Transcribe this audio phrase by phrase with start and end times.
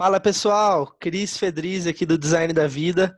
[0.00, 3.14] Fala pessoal, Cris Fedriz aqui do Design da Vida.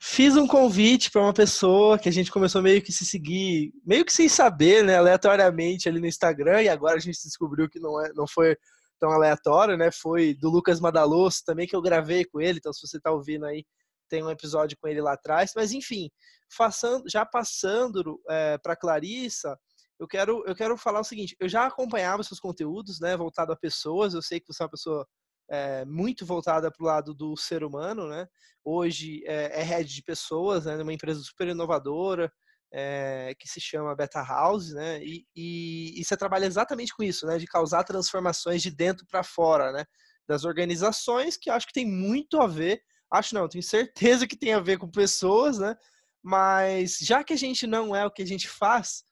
[0.00, 4.04] Fiz um convite para uma pessoa que a gente começou meio que se seguir, meio
[4.04, 8.04] que sem saber, né, aleatoriamente ali no Instagram, e agora a gente descobriu que não,
[8.04, 8.56] é, não foi
[8.98, 9.92] tão aleatório, né?
[9.92, 13.46] Foi do Lucas Madaloso também que eu gravei com ele, então se você está ouvindo
[13.46, 13.64] aí,
[14.08, 15.52] tem um episódio com ele lá atrás.
[15.54, 16.10] Mas enfim,
[16.58, 19.56] passando, já passando é, para Clarissa,
[19.96, 23.56] eu quero, eu quero falar o seguinte: eu já acompanhava seus conteúdos, né, voltado a
[23.56, 24.12] pessoas.
[24.12, 25.06] Eu sei que você é uma pessoa
[25.48, 28.26] é, muito voltada para o lado do ser humano, né?
[28.64, 30.76] Hoje é, é head de pessoas, né?
[30.76, 32.32] Numa empresa super inovadora
[32.72, 35.02] é, que se chama Beta House, né?
[35.02, 37.38] E, e, e, você trabalha exatamente com isso, né?
[37.38, 39.84] De causar transformações de dentro para fora, né?
[40.28, 42.82] Das organizações, que acho que tem muito a ver.
[43.10, 45.76] Acho não, tenho certeza que tem a ver com pessoas, né?
[46.22, 49.04] Mas já que a gente não é o que a gente faz,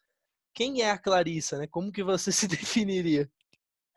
[0.53, 1.67] quem é a Clarissa, né?
[1.69, 3.31] Como que você se definiria?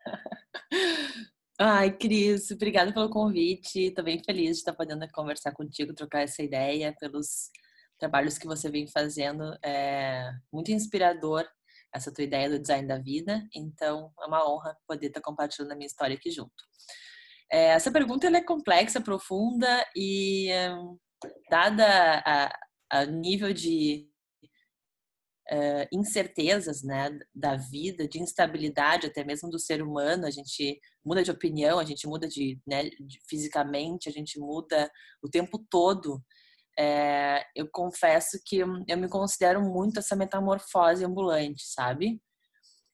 [1.60, 3.80] Ai, Cris, obrigada pelo convite.
[3.86, 7.50] Estou bem feliz de estar podendo conversar contigo, trocar essa ideia pelos
[7.98, 9.42] trabalhos que você vem fazendo.
[9.64, 11.44] É muito inspirador
[11.92, 13.44] essa tua ideia do design da vida.
[13.52, 16.54] Então, é uma honra poder estar compartilhando a minha história aqui junto.
[17.50, 20.96] É, essa pergunta é complexa, profunda e, hum,
[21.50, 22.56] dada a,
[22.88, 24.08] a nível de
[25.52, 30.26] uh, incertezas né, da vida, de instabilidade até mesmo do ser humano.
[30.26, 34.90] A gente muda de opinião, a gente muda de, né, de fisicamente, a gente muda
[35.22, 36.22] o tempo todo.
[36.78, 42.22] É, eu confesso que eu me considero muito essa metamorfose ambulante, sabe?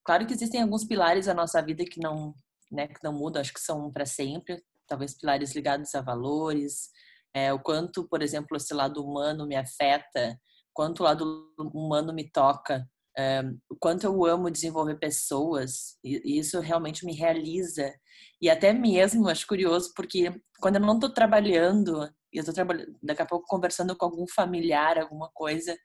[0.04, 2.34] Claro que existem alguns pilares da nossa vida que não,
[2.70, 4.62] né, que não mudam, acho que são para sempre.
[4.86, 6.90] Talvez pilares ligados a valores,
[7.34, 10.38] é, o quanto, por exemplo, esse lado humano me afeta
[10.74, 12.86] quanto o lado humano me toca,
[13.16, 17.94] é, o quanto eu amo desenvolver pessoas, e isso realmente me realiza.
[18.42, 22.92] E até mesmo, acho curioso, porque quando eu não estou trabalhando, e eu estou trabalhando,
[23.02, 25.76] daqui a pouco conversando com algum familiar, alguma coisa,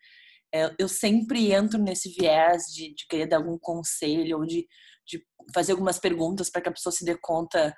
[0.53, 4.67] é, eu sempre entro nesse viés de, de querer dar algum conselho ou de,
[5.07, 7.75] de fazer algumas perguntas para que a pessoa se dê conta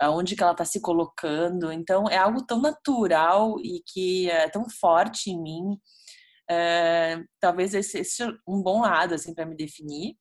[0.00, 1.70] aonde que ela está se colocando.
[1.70, 5.78] Então, é algo tão natural e que é tão forte em mim
[6.50, 10.16] é, talvez esse, esse é um bom lado assim para me definir.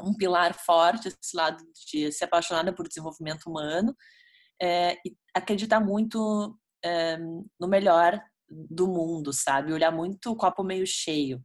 [0.00, 3.94] Um pilar forte esse lado de ser apaixonada por desenvolvimento humano
[4.60, 7.18] é, e acreditar muito é,
[7.60, 9.72] no melhor do mundo sabe?
[9.72, 11.42] Olhar muito o copo meio cheio.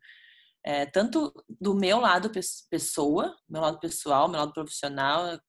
[0.65, 2.31] É, tanto do meu lado
[2.69, 5.39] pessoa meu lado pessoal meu lado profissional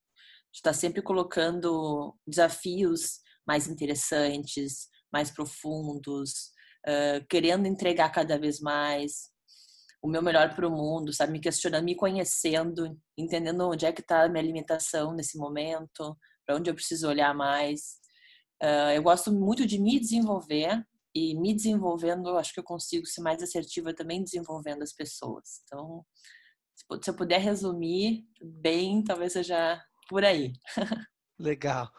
[0.53, 6.53] está sempre colocando desafios mais interessantes mais profundos
[7.29, 9.31] querendo entregar cada vez mais
[10.03, 11.33] o meu melhor para o mundo, sabe?
[11.33, 16.17] Me questionando, me conhecendo, entendendo onde é que está a minha limitação nesse momento,
[16.47, 17.99] para onde eu preciso olhar mais.
[18.63, 20.85] Uh, eu gosto muito de me desenvolver
[21.15, 25.63] e me desenvolvendo, acho que eu consigo ser mais assertiva também desenvolvendo as pessoas.
[25.65, 26.05] Então,
[27.03, 30.53] se eu puder resumir bem, talvez seja por aí.
[31.39, 31.91] Legal.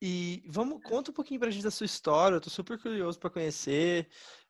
[0.00, 3.30] E vamos, conta um pouquinho pra gente da sua história, eu tô super curioso para
[3.30, 4.08] conhecer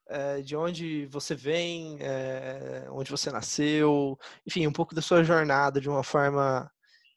[0.08, 5.80] é, de onde você vem, é, onde você nasceu, enfim, um pouco da sua jornada
[5.80, 6.70] de uma forma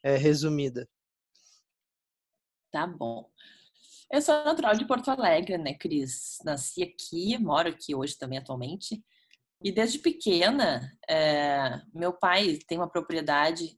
[0.03, 0.87] é, resumida.
[2.71, 3.29] Tá bom.
[4.11, 6.37] Eu sou natural de Porto Alegre, né, Cris?
[6.43, 9.03] Nasci aqui, moro aqui hoje também atualmente.
[9.63, 10.91] E desde pequena,
[11.93, 13.77] meu pai tem uma propriedade,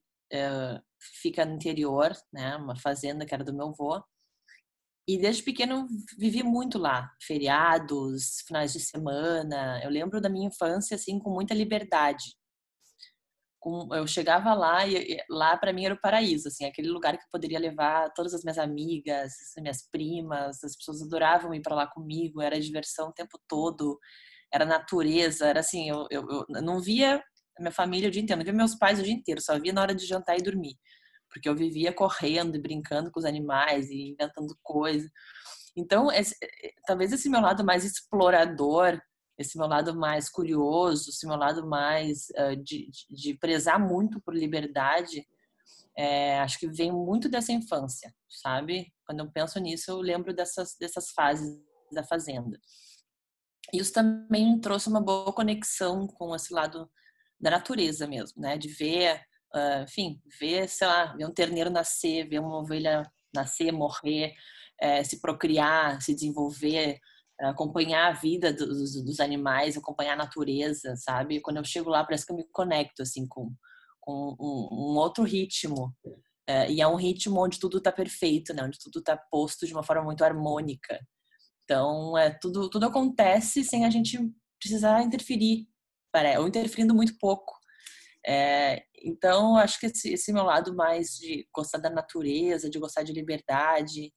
[1.22, 4.02] fica no interior, né, uma fazenda que era do meu avô.
[5.08, 9.82] E desde pequeno vivi muito lá, feriados, finais de semana.
[9.84, 12.36] Eu lembro da minha infância assim com muita liberdade.
[13.94, 17.30] eu chegava lá e lá para mim era o paraíso, assim, aquele lugar que eu
[17.32, 22.42] poderia levar todas as minhas amigas, minhas primas, as pessoas adoravam ir para lá comigo,
[22.42, 24.00] era diversão o tempo todo,
[24.54, 27.22] era natureza, era assim, eu, eu, eu não via
[27.60, 29.82] minha família o dia inteiro, não via meus pais o dia inteiro, só via na
[29.82, 30.76] hora de jantar e dormir
[31.32, 35.10] porque eu vivia correndo e brincando com os animais e inventando coisas.
[35.76, 39.02] Então, esse, eh, talvez esse meu lado mais explorador,
[39.38, 44.22] esse meu lado mais curioso, esse meu lado mais uh, de, de, de, prezar muito
[44.22, 45.26] por liberdade,
[45.98, 48.94] é, acho que vem muito dessa infância, sabe?
[49.06, 51.60] Quando eu penso nisso, eu lembro dessas, dessas fases
[51.92, 52.60] da fazenda.
[53.74, 56.90] Isso também trouxe uma boa conexão com esse lado
[57.40, 58.58] da natureza mesmo, né?
[58.58, 59.22] De ver
[59.56, 64.34] uh, enfim, ver, sei lá, ver um terneiro nascer, ver uma ovelha nascer, morrer,
[64.80, 67.00] é, se procriar, se desenvolver,
[67.40, 71.42] acompanhar a vida dos, dos, animais, acompanhar a natureza, sabe?
[71.42, 73.52] Quando eu chego lá, parece que eu me conecto, assim, com,
[74.00, 75.96] com um, um outro ritmo.
[76.48, 78.64] É, e é um ritmo onde tudo está perfeito, né?
[78.64, 81.00] Onde tudo está posto de uma forma muito harmônica.
[81.64, 84.20] Então, é, tudo, tudo acontece sem a gente
[84.60, 85.68] precisar interferir,
[86.38, 87.61] ou interferindo muito pouco.
[88.26, 93.04] É, então, acho que esse, esse, meu lado mais de gostar da natureza, de gostar
[93.04, 94.14] de liberdade,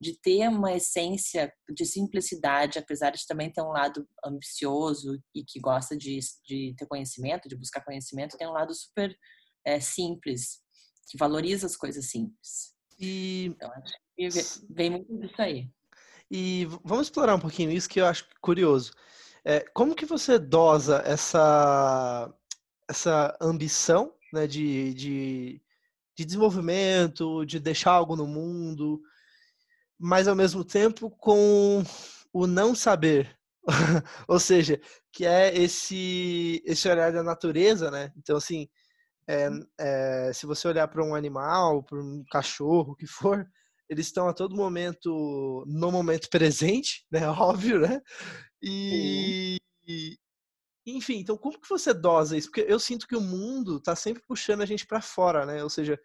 [0.00, 5.60] de ter uma essência de simplicidade, apesar de também ter um lado ambicioso e que
[5.60, 9.16] gosta de, de ter conhecimento, de buscar conhecimento, tem um lado super
[9.64, 10.60] é, simples,
[11.08, 12.74] que valoriza as coisas simples.
[12.98, 14.28] E então, acho que
[14.68, 15.70] vem muito disso aí.
[16.30, 18.92] E vamos explorar um pouquinho isso que eu acho curioso.
[19.44, 22.32] É, como que você dosa essa,
[22.88, 25.62] essa ambição né, de, de,
[26.16, 29.00] de desenvolvimento, de deixar algo no mundo,
[29.98, 31.82] mas ao mesmo tempo com
[32.32, 33.36] o não saber,
[34.28, 34.80] ou seja,
[35.12, 38.12] que é esse esse olhar da natureza, né?
[38.16, 38.68] Então assim,
[39.28, 39.48] é,
[39.78, 43.46] é, se você olhar para um animal, para um cachorro, o que for,
[43.88, 47.20] eles estão a todo momento no momento presente, né?
[47.30, 48.00] Óbvio, né?
[48.62, 49.56] E,
[49.86, 50.16] e,
[50.86, 52.48] enfim, então como que você dosa isso?
[52.48, 55.62] Porque eu sinto que o mundo está sempre puxando a gente para fora, né?
[55.62, 55.98] Ou seja,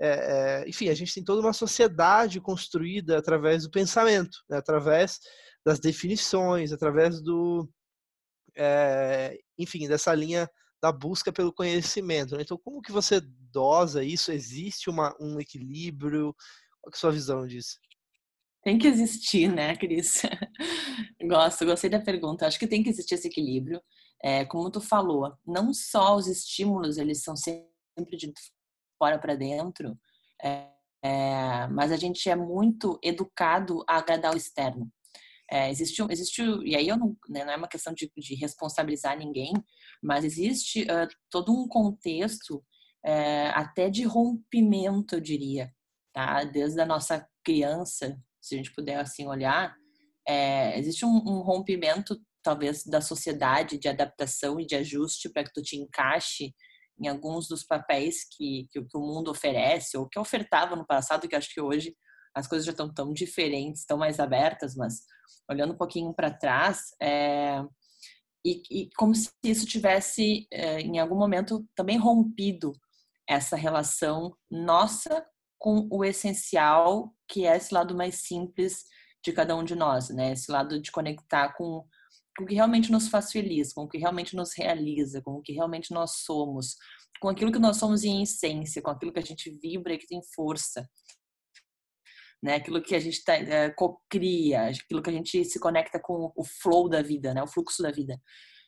[0.00, 0.08] é,
[0.64, 4.56] é, enfim, a gente tem toda uma sociedade construída através do pensamento, né?
[4.56, 5.20] através
[5.64, 7.68] das definições, através do,
[8.56, 10.50] é, enfim, dessa linha
[10.82, 12.36] da busca pelo conhecimento.
[12.36, 12.42] Né?
[12.42, 13.20] Então, como que você
[13.52, 14.32] dosa isso?
[14.32, 16.34] Existe uma, um equilíbrio?
[16.80, 17.78] Qual é a sua visão disso?
[18.64, 20.22] Tem que existir, né, Cris?
[21.22, 22.46] Gosto, gostei da pergunta.
[22.46, 23.80] Acho que tem que existir esse equilíbrio.
[24.22, 28.32] É, como tu falou, não só os estímulos, eles são sempre de
[28.98, 29.98] fora para dentro,
[30.42, 30.68] é,
[31.02, 34.90] é, mas a gente é muito educado a agradar o externo.
[35.50, 39.18] É, existe, existe, e aí eu não, né, não é uma questão de, de responsabilizar
[39.18, 39.52] ninguém,
[40.02, 42.64] mas existe uh, todo um contexto
[43.04, 45.70] é, até de rompimento, eu diria,
[46.12, 46.44] tá?
[46.44, 49.76] Desde a nossa criança, se a gente puder assim olhar,
[50.26, 55.52] é, existe um, um, rompimento talvez da sociedade de adaptação e de ajuste para que
[55.52, 56.54] tu te encaixe
[57.00, 61.28] em alguns dos papéis que, que, que, o mundo oferece ou que ofertava no passado,
[61.28, 61.96] que acho que hoje
[62.34, 65.02] as coisas já estão tão diferentes, tão mais abertas, mas
[65.50, 67.62] olhando um pouquinho para trás, é,
[68.44, 72.72] e, e, como se isso tivesse é, em algum momento também rompido
[73.28, 75.24] essa relação nossa
[75.58, 78.84] com o essencial, que é esse lado mais simples
[79.24, 80.32] de cada um de nós, né?
[80.32, 81.86] Esse lado de conectar com,
[82.36, 85.42] com o que realmente nos faz feliz, com o que realmente nos realiza, com o
[85.42, 86.76] que realmente nós somos,
[87.20, 90.06] com aquilo que nós somos em essência, com aquilo que a gente vibra e que
[90.06, 90.88] tem força.
[92.42, 96.44] Né, aquilo que a gente tá, é, aquilo que a gente se conecta com o
[96.44, 98.20] flow da vida, né, o fluxo da vida.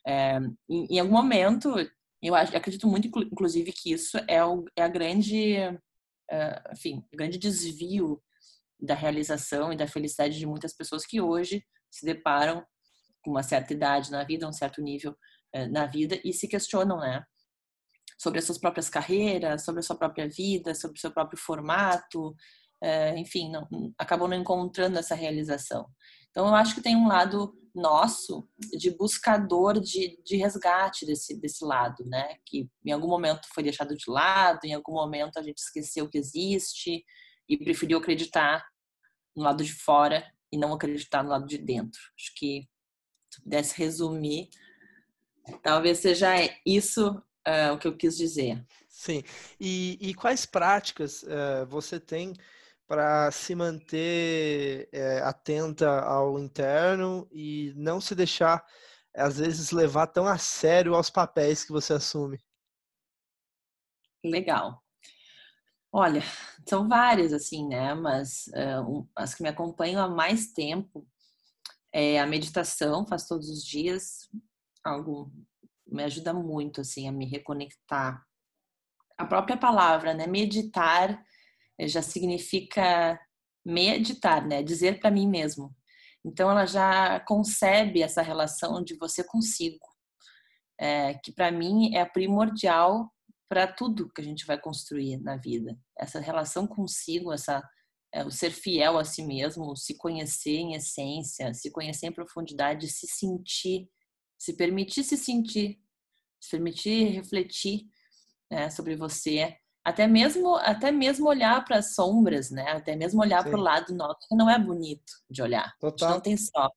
[0.06, 0.38] É,
[0.70, 1.74] em, em, algum momento,
[2.22, 5.56] eu acho, acredito muito, inclusive, que isso é, o, é a grande
[6.30, 8.22] uh, enfim, grande desvio
[8.80, 12.64] da realização e da felicidade de muitas pessoas que hoje se deparam
[13.24, 15.16] com uma certa idade na vida, um certo nível
[15.56, 17.24] uh, na vida e se questionam, né?
[18.18, 22.28] Sobre as suas próprias carreiras, sobre a sua própria vida, sobre o seu próprio formato,
[22.28, 23.66] uh, enfim, não,
[23.98, 25.86] acabam não encontrando essa realização.
[26.30, 28.48] Então, eu acho que tem um lado nosso
[28.78, 32.36] de buscador de, de resgate desse, desse lado, né?
[32.46, 36.18] Que em algum momento foi deixado de lado, em algum momento a gente esqueceu que
[36.18, 37.04] existe
[37.48, 38.64] e preferiu acreditar
[39.36, 42.00] no lado de fora e não acreditar no lado de dentro.
[42.18, 42.68] Acho que
[43.34, 44.48] se pudesse resumir,
[45.62, 48.64] talvez seja isso uh, o que eu quis dizer.
[48.88, 49.22] Sim.
[49.60, 52.34] E, e quais práticas uh, você tem
[52.86, 58.62] para se manter é, atenta ao interno e não se deixar,
[59.16, 62.38] às vezes, levar tão a sério aos papéis que você assume?
[64.22, 64.82] Legal.
[65.90, 66.22] Olha,
[66.68, 67.94] são várias, assim, né?
[67.94, 71.03] Mas uh, as que me acompanham há mais tempo
[71.94, 74.28] é a meditação, faço todos os dias.
[74.84, 75.32] Algo
[75.86, 78.26] me ajuda muito, assim, a me reconectar.
[79.16, 80.26] A própria palavra, né?
[80.26, 81.24] Meditar
[81.78, 83.20] é, já significa
[83.64, 84.60] meditar, né?
[84.60, 85.72] Dizer para mim mesmo.
[86.24, 89.86] Então ela já concebe essa relação de você consigo,
[90.76, 93.08] é, que para mim é primordial
[93.48, 95.78] para tudo que a gente vai construir na vida.
[95.96, 97.62] Essa relação consigo, essa
[98.14, 102.86] é, o ser fiel a si mesmo, se conhecer em essência, se conhecer em profundidade,
[102.86, 103.90] se sentir,
[104.38, 105.80] se permitir se sentir,
[106.40, 107.86] se permitir refletir
[108.48, 112.70] né, sobre você até mesmo, até mesmo olhar para as sombras, né?
[112.70, 115.76] Até mesmo olhar para o lado nosso, que não é bonito de olhar.
[115.78, 116.08] Total.
[116.08, 116.70] A gente não tem só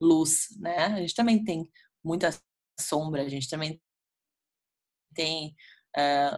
[0.00, 0.76] luz, né?
[0.86, 1.68] A gente também tem
[2.04, 2.30] muita
[2.78, 3.82] sombra, a gente também
[5.14, 5.56] tem
[5.96, 6.30] É,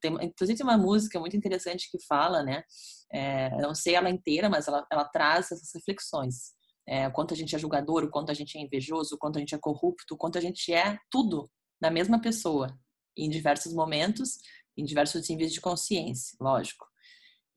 [0.00, 2.64] tem, inclusive tem uma música muito interessante que fala, né?
[3.12, 6.52] É, não sei ela inteira, mas ela, ela traz essas reflexões.
[6.86, 9.36] É, o quanto a gente é julgador, o quanto a gente é invejoso, o quanto
[9.36, 11.48] a gente é corrupto, o quanto a gente é tudo
[11.80, 12.76] na mesma pessoa,
[13.16, 14.38] em diversos momentos,
[14.76, 16.84] em diversos níveis de consciência, lógico.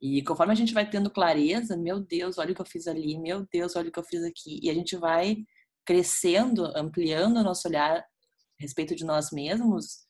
[0.01, 3.17] E conforme a gente vai tendo clareza, meu Deus, olha o que eu fiz ali,
[3.17, 5.37] meu Deus, olha o que eu fiz aqui, e a gente vai
[5.85, 8.05] crescendo, ampliando o nosso olhar a
[8.59, 10.06] respeito de nós mesmos,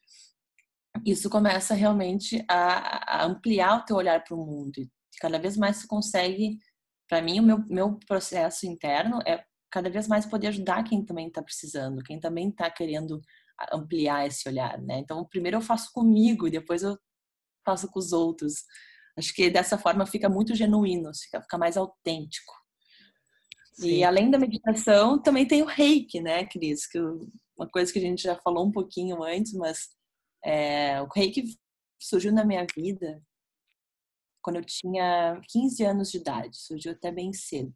[1.06, 4.78] isso começa realmente a, a ampliar o teu olhar para o mundo.
[4.78, 4.90] E
[5.20, 6.58] cada vez mais você consegue,
[7.08, 11.28] para mim, o meu, meu processo interno é cada vez mais poder ajudar quem também
[11.28, 13.22] está precisando, quem também está querendo
[13.72, 15.00] ampliar esse olhar, né?
[15.00, 16.98] Então, primeiro eu faço comigo e depois eu
[17.66, 18.64] faço com os outros.
[19.18, 22.54] Acho que dessa forma fica muito genuíno, fica, fica mais autêntico.
[23.74, 23.90] Sim.
[23.90, 26.88] E além da meditação, também tem o reiki, né, Cris?
[26.88, 27.00] Que
[27.58, 29.90] uma coisa que a gente já falou um pouquinho antes, mas
[30.48, 31.44] é, o reiki
[32.00, 33.22] surgiu na minha vida
[34.42, 37.74] quando eu tinha 15 anos de idade, surgiu até bem cedo.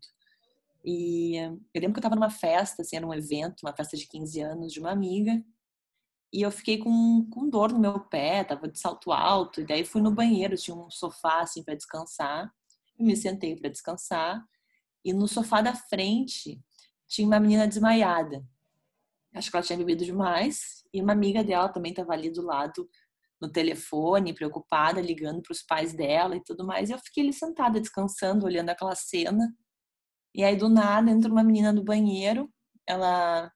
[0.85, 4.07] E eu lembro que eu estava numa festa, assim, era um evento, uma festa de
[4.07, 5.43] 15 anos de uma amiga,
[6.31, 9.83] e eu fiquei com, com dor no meu pé, tava de salto alto, e daí
[9.83, 12.49] fui no banheiro, tinha um sofá assim para descansar,
[12.97, 14.41] e me sentei para descansar,
[15.03, 16.57] e no sofá da frente
[17.05, 18.45] tinha uma menina desmaiada.
[19.33, 22.89] Acho que ela tinha bebido demais, e uma amiga dela também estava ali do lado
[23.41, 26.89] no telefone, preocupada, ligando para os pais dela e tudo mais.
[26.89, 29.51] E eu fiquei ali sentada, descansando, olhando aquela cena.
[30.35, 32.49] E aí, do nada, entra uma menina no banheiro,
[32.87, 33.51] ela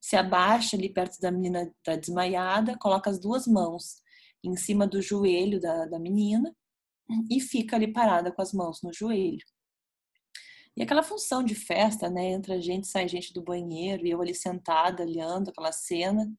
[0.00, 3.96] se abaixa ali perto da menina tá desmaiada, coloca as duas mãos
[4.44, 6.54] em cima do joelho da, da menina
[7.30, 9.44] e fica ali parada com as mãos no joelho.
[10.78, 12.30] E aquela função de festa, né?
[12.30, 16.32] Entra gente, sai gente do banheiro e eu ali sentada, olhando aquela cena.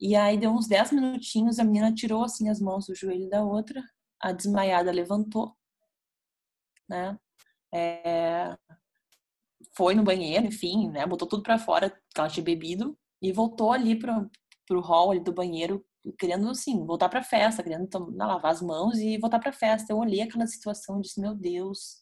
[0.00, 3.44] E aí deu uns 10 minutinhos, a menina tirou assim as mãos do joelho da
[3.44, 3.82] outra,
[4.18, 5.54] a desmaiada levantou,
[6.88, 7.18] né?
[7.72, 8.56] É,
[9.76, 11.06] foi no banheiro, enfim, né?
[11.06, 14.30] Botou tudo para fora que ela tinha bebido e voltou ali pro,
[14.66, 15.84] pro hall ali do banheiro,
[16.18, 19.92] querendo, assim, voltar pra festa, querendo lavar as mãos e voltar pra festa.
[19.92, 22.00] Eu olhei aquela situação e disse, meu Deus,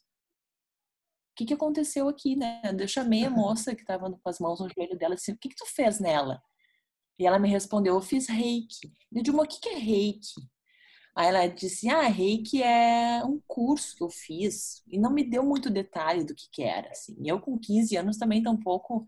[1.39, 2.61] que que aconteceu aqui, né?
[2.79, 5.39] Eu chamei a moça que tava com as mãos no joelho dela e disse, o
[5.39, 6.43] que que tu fez nela?
[7.19, 8.93] E ela me respondeu, eu fiz reiki.
[9.13, 10.41] Eu disse, o que que é reiki?
[11.17, 15.43] Aí ela disse: Ah, reiki é um curso que eu fiz e não me deu
[15.43, 16.91] muito detalhe do que, que era.
[16.91, 17.17] Assim.
[17.27, 19.05] Eu, com 15 anos, também tampouco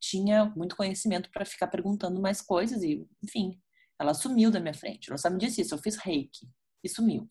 [0.00, 3.60] tinha muito conhecimento para ficar perguntando mais coisas e, enfim,
[3.98, 5.10] ela sumiu da minha frente.
[5.10, 6.48] Ela só me disse isso: eu fiz reiki
[6.84, 7.28] e sumiu.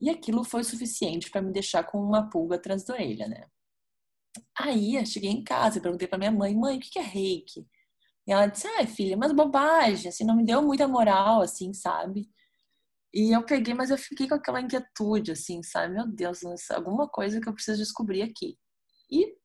[0.00, 3.46] E aquilo foi suficiente para me deixar com uma pulga atrás da orelha, né?
[4.58, 7.66] Aí eu cheguei em casa e perguntei para minha mãe: mãe, o que é reiki?
[8.26, 12.28] E ela disse: ai, filha, mas bobagem, assim, não me deu muita moral, assim, sabe?
[13.14, 15.94] E eu peguei, mas eu fiquei com aquela inquietude, assim, sabe?
[15.94, 16.40] Meu Deus,
[16.70, 18.58] alguma coisa que eu preciso descobrir aqui.
[19.10, 19.36] E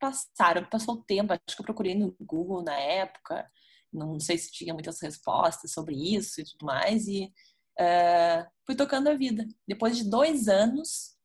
[0.00, 3.50] passaram, passou o tempo, acho que eu procurei no Google na época,
[3.92, 7.32] não sei se tinha muitas respostas sobre isso e tudo mais, e
[7.80, 9.46] uh, fui tocando a vida.
[9.66, 11.16] Depois de dois anos,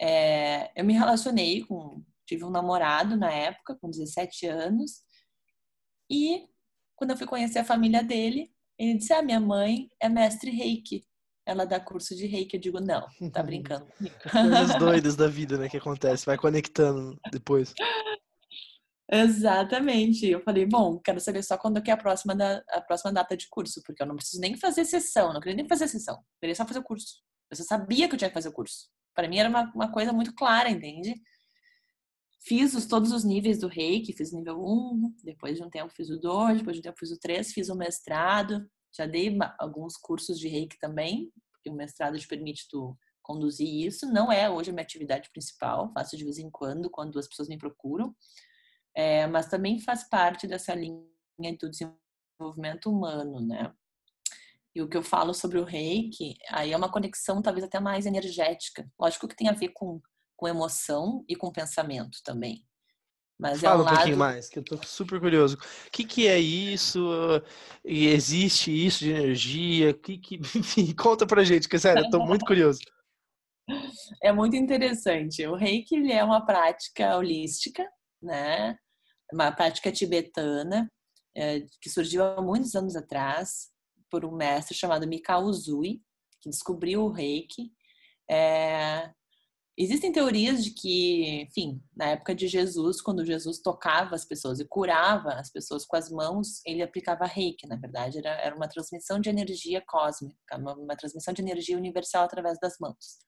[0.00, 5.02] é, eu me relacionei com, tive um namorado na época, com 17 anos,
[6.10, 6.48] e
[6.96, 11.04] quando eu fui conhecer a família dele, ele disse: Ah, minha mãe é mestre reiki.
[11.46, 12.56] Ela dá curso de reiki.
[12.56, 13.86] Eu digo: Não, tá brincando.
[14.30, 15.68] Coisas doidas da vida, né?
[15.68, 16.26] Que acontece.
[16.26, 17.74] Vai conectando depois.
[19.10, 20.26] Exatamente.
[20.26, 23.36] Eu falei, bom, quero saber só quando que é a próxima, da, a próxima data
[23.36, 26.54] de curso, porque eu não preciso nem fazer sessão, não queria nem fazer sessão, queria
[26.54, 27.22] só fazer o curso.
[27.50, 28.88] Eu só sabia que eu tinha que fazer o curso.
[29.14, 31.14] Para mim era uma, uma coisa muito clara, entende?
[32.40, 36.10] Fiz os, todos os níveis do reiki, fiz nível 1, depois de um tempo fiz
[36.10, 39.96] o 2, depois de um tempo fiz o 3, fiz o mestrado, já dei alguns
[39.96, 44.06] cursos de reiki também, porque o mestrado te permite tu conduzir isso.
[44.10, 47.48] Não é hoje a minha atividade principal, faço de vez em quando, quando as pessoas
[47.48, 48.14] me procuram,
[48.98, 51.06] é, mas também faz parte dessa linha
[51.60, 53.72] do desenvolvimento humano, né?
[54.74, 58.06] E o que eu falo sobre o reiki, aí é uma conexão talvez até mais
[58.06, 58.90] energética.
[58.98, 60.00] Lógico que tem a ver com
[60.38, 62.64] com emoção e com pensamento também.
[63.38, 63.92] Mas Fala é um, lado...
[63.92, 65.56] um pouquinho mais, que eu tô super curioso.
[65.56, 67.10] O que, que é isso?
[67.84, 69.92] E existe isso de energia?
[69.92, 70.36] Que, que...
[70.56, 72.80] Enfim, conta pra gente, que sério, eu tô muito curioso.
[74.22, 75.44] É muito interessante.
[75.46, 77.84] O reiki ele é uma prática holística,
[78.22, 78.78] né?
[79.32, 80.90] Uma prática tibetana
[81.36, 83.70] é, que surgiu há muitos anos atrás
[84.10, 86.00] por um mestre chamado Mikao Uzui,
[86.40, 87.70] que descobriu o reiki.
[88.30, 89.10] É,
[89.76, 94.66] existem teorias de que, enfim, na época de Jesus, quando Jesus tocava as pessoas e
[94.66, 99.20] curava as pessoas com as mãos, ele aplicava reiki, na verdade, era, era uma transmissão
[99.20, 103.18] de energia cósmica, uma, uma transmissão de energia universal através das mãos.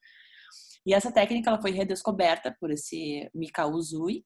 [0.85, 4.25] E essa técnica ela foi redescoberta por esse Mikao Uzui,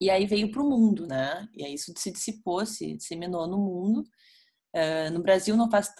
[0.00, 1.48] e aí veio para o mundo, né?
[1.54, 4.04] E aí isso se dissipou, se disseminou no mundo.
[4.74, 5.92] Uh, no Brasil não faz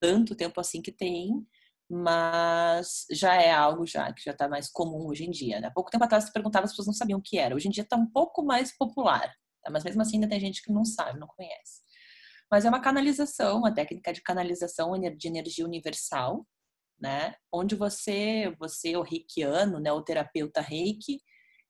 [0.00, 1.46] tanto tempo assim que tem,
[1.88, 5.60] mas já é algo já que já está mais comum hoje em dia.
[5.60, 5.68] Né?
[5.68, 7.54] Há pouco tempo atrás você perguntava, as pessoas não sabiam o que era.
[7.54, 9.70] Hoje em dia está um pouco mais popular, tá?
[9.70, 11.82] mas mesmo assim ainda tem gente que não sabe, não conhece.
[12.50, 16.46] Mas é uma canalização, uma técnica de canalização de energia universal,
[16.98, 17.34] né?
[17.52, 21.20] Onde você, você o reikiano, né, o terapeuta reiki,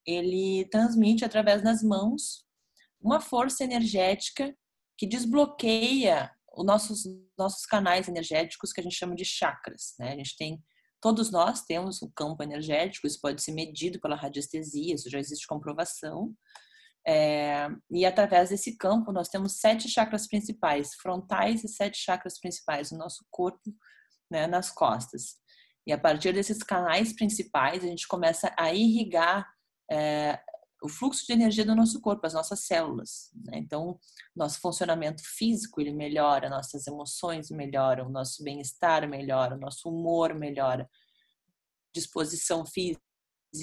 [0.07, 2.45] ele transmite através das mãos
[3.01, 4.57] uma força energética
[4.97, 7.05] que desbloqueia os nossos,
[7.37, 9.95] nossos canais energéticos que a gente chama de chakras.
[9.99, 10.13] Né?
[10.13, 10.63] A gente tem,
[11.01, 15.47] todos nós temos um campo energético, isso pode ser medido pela radiestesia, isso já existe
[15.47, 16.35] comprovação.
[17.07, 22.91] É, e através desse campo nós temos sete chakras principais, frontais e sete chakras principais
[22.91, 23.73] no nosso corpo,
[24.31, 25.37] né, nas costas.
[25.87, 29.47] E a partir desses canais principais a gente começa a irrigar
[29.91, 30.41] é,
[30.83, 33.31] o fluxo de energia do nosso corpo, as nossas células.
[33.35, 33.59] Né?
[33.59, 33.99] Então,
[34.35, 40.89] nosso funcionamento físico ele melhora, nossas emoções melhoram, nosso bem-estar melhora, nosso humor melhora,
[41.95, 43.01] disposição física,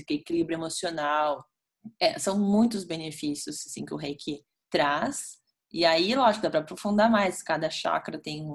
[0.09, 1.45] equilíbrio emocional.
[1.99, 5.37] É, são muitos benefícios assim, que o Reiki traz.
[5.71, 7.43] E aí, lógico, dá para aprofundar mais.
[7.43, 8.47] Cada chakra tem,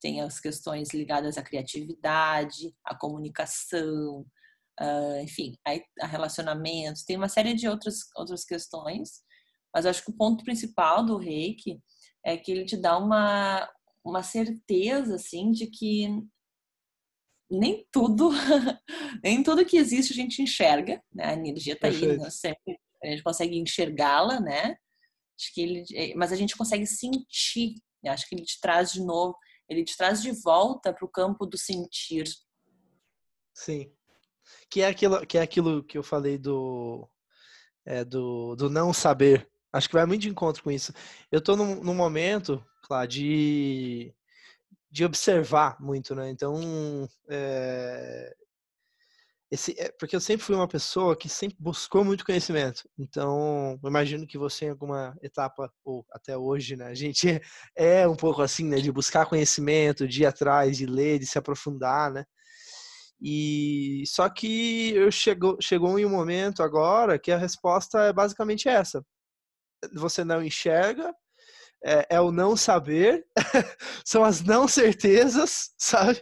[0.00, 4.26] tem as questões ligadas à criatividade, à comunicação,
[4.80, 5.56] uh, enfim,
[6.00, 9.22] a, relacionamentos, tem uma série de outras, outras questões,
[9.74, 11.80] mas acho que o ponto principal do reiki
[12.24, 13.68] é que ele te dá uma,
[14.04, 16.08] uma certeza, assim, de que
[17.50, 18.30] nem tudo,
[19.22, 21.24] nem tudo que existe a gente enxerga, né?
[21.24, 22.30] A energia tá aí, né?
[22.30, 24.76] sempre a gente consegue enxergá-la, né?
[25.38, 27.74] Acho que ele, eh, mas a gente consegue sentir.
[28.06, 29.36] Acho que ele te traz de novo,
[29.68, 32.28] ele te traz de volta para o campo do sentir.
[33.54, 33.92] Sim
[34.70, 37.08] que é aquilo que, é aquilo que eu falei do,
[37.84, 39.48] é, do, do não saber.
[39.72, 40.92] Acho que vai muito de encontro com isso.
[41.30, 44.14] Eu estou num, num, momento, claro, de,
[44.90, 46.28] de observar muito, né?
[46.30, 48.34] Então, é,
[49.52, 52.88] esse, é, porque eu sempre fui uma pessoa que sempre buscou muito conhecimento.
[52.98, 56.86] Então, imagino que você em alguma etapa, ou até hoje, né?
[56.86, 57.40] A gente é,
[58.02, 58.78] é um pouco assim, né?
[58.78, 62.24] De buscar conhecimento, de ir atrás, de ler, de se aprofundar, né?
[63.24, 68.68] E só que eu chegou, chegou em um momento agora que a resposta é basicamente
[68.68, 69.04] essa.
[69.94, 71.14] Você não enxerga,
[71.84, 73.24] é, é o não saber,
[74.04, 76.20] são as não certezas, sabe?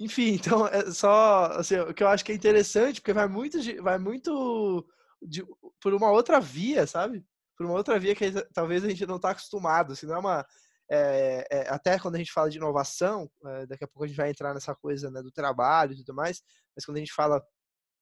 [0.00, 3.58] Enfim, então é só assim, o que eu acho que é interessante, porque vai muito,
[3.80, 4.84] vai muito
[5.22, 5.46] de,
[5.80, 7.24] por uma outra via, sabe?
[7.56, 9.94] Por uma outra via que talvez a gente não está acostumado.
[9.94, 10.46] Se não é uma
[10.90, 14.16] é, é, até quando a gente fala de inovação, é, daqui a pouco a gente
[14.16, 16.42] vai entrar nessa coisa né, do trabalho e tudo mais,
[16.76, 17.42] mas quando a gente fala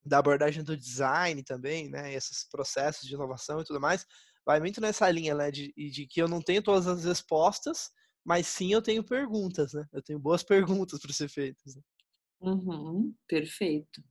[0.04, 4.04] da abordagem do design também, né, esses processos de inovação e tudo mais,
[4.44, 7.90] vai muito nessa linha, né, de, de que eu não tenho todas as respostas,
[8.24, 10.42] mas sim eu tenho perguntas, né, eu tenho boas
[10.82, 11.76] perguntas para ser feitas.
[11.76, 11.82] Né?
[12.40, 14.02] Uhum, perfeito.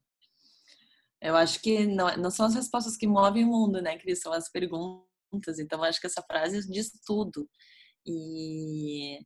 [1.22, 4.32] Eu acho que não, não são as respostas que movem o mundo, né, que são
[4.34, 5.60] as perguntas.
[5.60, 7.48] Então, acho que essa frase diz tudo.
[8.06, 9.20] E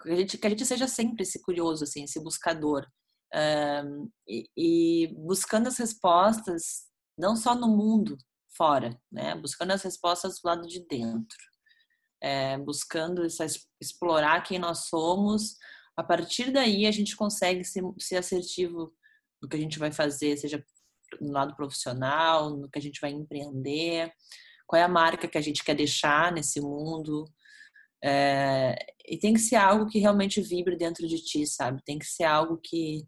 [0.00, 2.86] que a gente, que a gente seja sempre esse curioso, assim, esse buscador.
[3.34, 6.84] Um, e, e, buscando as respostas,
[7.18, 8.16] não só no mundo
[8.56, 9.34] fora, né?
[9.34, 11.38] Buscando as respostas do lado de dentro.
[12.22, 13.44] É, buscando essa,
[13.80, 15.56] explorar quem nós somos.
[15.96, 18.92] A partir daí, a gente consegue ser, ser assertivo
[19.42, 20.64] no que a gente vai fazer, seja
[21.20, 24.12] no lado profissional, no que a gente vai empreender,
[24.66, 27.24] qual é a marca que a gente quer deixar nesse mundo,
[28.02, 28.76] é,
[29.06, 31.82] e tem que ser algo que realmente vibre dentro de ti, sabe?
[31.84, 33.06] Tem que ser algo que,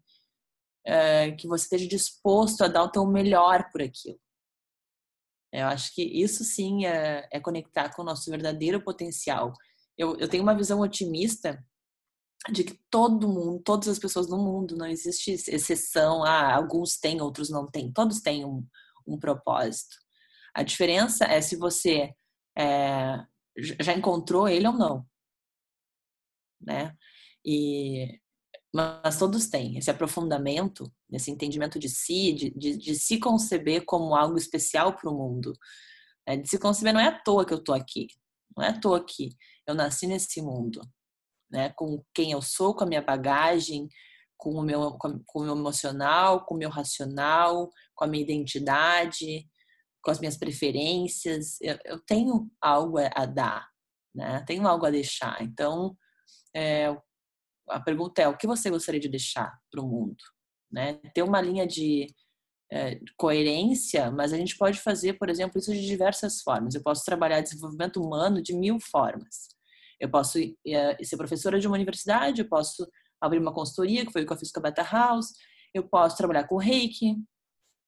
[0.85, 4.19] é, que você esteja disposto a dar o teu melhor por aquilo.
[5.51, 9.53] Eu acho que isso sim é, é conectar com o nosso verdadeiro potencial.
[9.97, 11.63] Eu, eu tenho uma visão otimista
[12.51, 17.21] de que todo mundo, todas as pessoas no mundo, não existe exceção, ah, alguns têm,
[17.21, 18.65] outros não têm, todos têm um,
[19.05, 19.95] um propósito.
[20.53, 22.13] A diferença é se você
[22.57, 23.23] é,
[23.57, 25.05] já encontrou ele ou não,
[26.61, 26.95] né?
[27.45, 28.19] E
[28.73, 34.15] mas todos têm esse aprofundamento, esse entendimento de si, de, de, de se conceber como
[34.15, 35.53] algo especial para o mundo.
[36.27, 36.37] Né?
[36.37, 38.07] De se conceber não é à toa que eu tô aqui,
[38.55, 39.29] não é à toa que
[39.65, 40.81] eu nasci nesse mundo,
[41.49, 41.69] né?
[41.75, 43.87] Com quem eu sou, com a minha bagagem,
[44.37, 49.47] com o meu, com o meu emocional, com o meu racional, com a minha identidade,
[50.07, 51.59] com as minhas preferências.
[51.59, 53.67] Eu, eu tenho algo a dar,
[54.15, 54.41] né?
[54.47, 55.41] Tenho algo a deixar.
[55.41, 55.97] Então,
[56.55, 56.95] é,
[57.67, 60.23] a pergunta é: o que você gostaria de deixar para o mundo?
[60.71, 60.93] Né?
[61.13, 62.07] Ter uma linha de
[62.71, 66.73] é, coerência, mas a gente pode fazer, por exemplo, isso de diversas formas.
[66.73, 69.49] Eu posso trabalhar desenvolvimento humano de mil formas.
[69.99, 72.89] Eu posso é, ser professora de uma universidade, eu posso
[73.19, 75.33] abrir uma consultoria, que foi o que eu fiz com a Beta House,
[75.73, 77.17] eu posso trabalhar com reiki,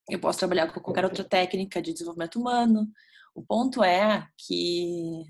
[0.10, 2.91] eu posso trabalhar com qualquer outra técnica de desenvolvimento humano.
[3.34, 5.24] O ponto é que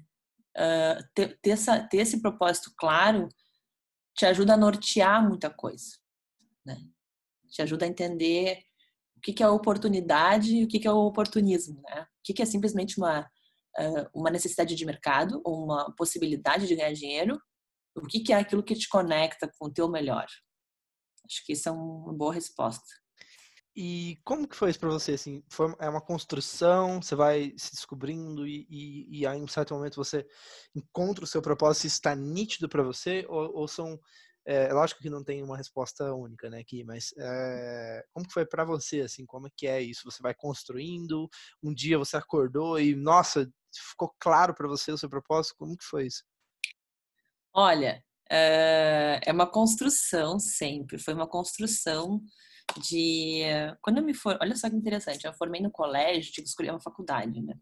[0.58, 3.30] uh, ter, ter, essa, ter esse propósito claro
[4.16, 5.98] te ajuda a nortear muita coisa,
[6.66, 6.78] né?
[7.50, 8.60] Te ajuda a entender
[9.16, 12.02] o que, que é oportunidade e o que, que é o oportunismo, né?
[12.02, 13.30] O que, que é simplesmente uma,
[14.14, 17.40] uma necessidade de mercado ou uma possibilidade de ganhar dinheiro,
[17.96, 20.26] o que, que é aquilo que te conecta com o teu melhor.
[21.26, 22.88] Acho que isso é uma boa resposta.
[23.76, 25.14] E como que foi isso para você?
[25.14, 29.74] Assim, foi, é uma construção, você vai se descobrindo e, e, e aí em certo
[29.74, 30.26] momento você
[30.76, 33.26] encontra o seu propósito está nítido para você?
[33.30, 34.00] Ou, ou são
[34.46, 38.46] é, lógico que não tem uma resposta única, né, aqui, mas é, como que foi
[38.46, 40.02] para você, assim, como é que é isso?
[40.06, 41.30] Você vai construindo,
[41.64, 43.48] um dia você acordou e, nossa,
[43.92, 45.56] ficou claro para você o seu propósito?
[45.58, 46.24] Como que foi isso?
[47.54, 52.20] Olha, é, é uma construção sempre, foi uma construção
[52.78, 53.44] de...
[53.82, 54.38] Quando eu me for...
[54.42, 57.56] Olha só que interessante, eu formei no colégio, tinha que escolher uma faculdade, né?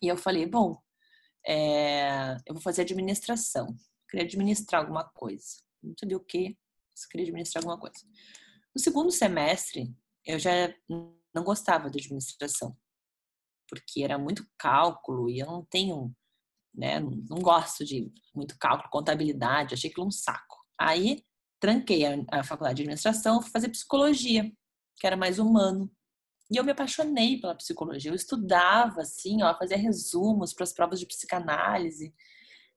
[0.00, 0.80] E eu falei, bom,
[1.46, 3.76] é, eu vou fazer administração.
[4.08, 6.56] Queria administrar alguma coisa não sabia o que,
[6.94, 7.98] só queria administrar alguma coisa.
[8.74, 12.76] No segundo semestre, eu já não gostava de administração,
[13.68, 16.14] porque era muito cálculo e eu não tenho,
[16.74, 20.64] né, não gosto de muito cálculo, contabilidade, achei aquilo um saco.
[20.78, 21.24] Aí,
[21.62, 24.52] tranquei a, a faculdade de administração, fui fazer psicologia,
[24.98, 25.90] que era mais humano.
[26.50, 28.10] E eu me apaixonei pela psicologia.
[28.10, 32.12] Eu estudava, assim, ó, fazia resumos para as provas de psicanálise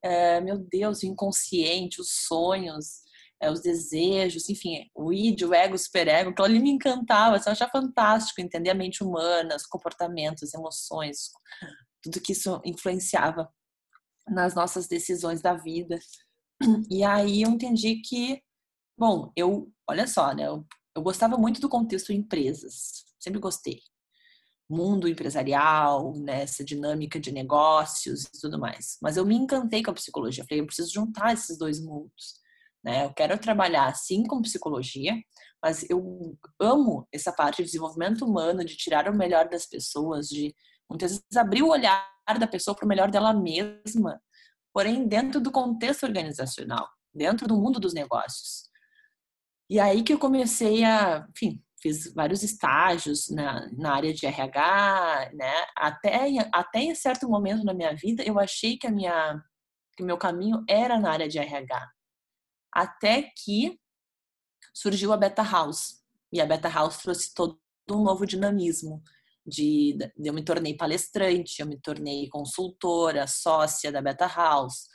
[0.06, 3.02] é, meu Deus, o inconsciente, os sonhos,
[3.40, 7.48] é, os desejos, enfim, o id, o ego, o superego, aquilo ali me encantava, assim,
[7.48, 11.30] eu achava fantástico entender a mente humana, os comportamentos, emoções,
[12.02, 13.52] tudo que isso influenciava
[14.28, 15.98] nas nossas decisões da vida.
[16.90, 18.40] E aí eu entendi que,
[18.96, 23.80] bom, eu, olha só, né, eu, eu gostava muito do contexto empresas, sempre gostei
[24.68, 28.98] mundo empresarial, nessa né, dinâmica de negócios e tudo mais.
[29.00, 30.44] Mas eu me encantei com a psicologia.
[30.44, 32.40] Falei, eu preciso juntar esses dois mundos.
[32.84, 33.04] Né?
[33.04, 35.14] Eu quero trabalhar sim com psicologia,
[35.62, 40.54] mas eu amo essa parte de desenvolvimento humano, de tirar o melhor das pessoas, de
[40.88, 44.20] muitas vezes abrir o olhar da pessoa para o melhor dela mesma,
[44.72, 48.68] porém dentro do contexto organizacional, dentro do mundo dos negócios.
[49.68, 55.30] E aí que eu comecei a, enfim, fiz vários estágios na, na área de RH,
[55.34, 55.66] né?
[55.76, 59.42] Até, até em certo momento na minha vida eu achei que a minha
[59.96, 61.90] que o meu caminho era na área de RH.
[62.70, 63.80] Até que
[64.74, 66.02] surgiu a Beta House.
[66.30, 67.58] E a Beta House trouxe todo
[67.90, 69.02] um novo dinamismo.
[69.46, 74.88] De, eu me tornei palestrante, eu me tornei consultora, sócia da Beta House.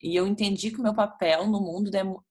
[0.00, 1.90] E eu entendi que o meu papel no mundo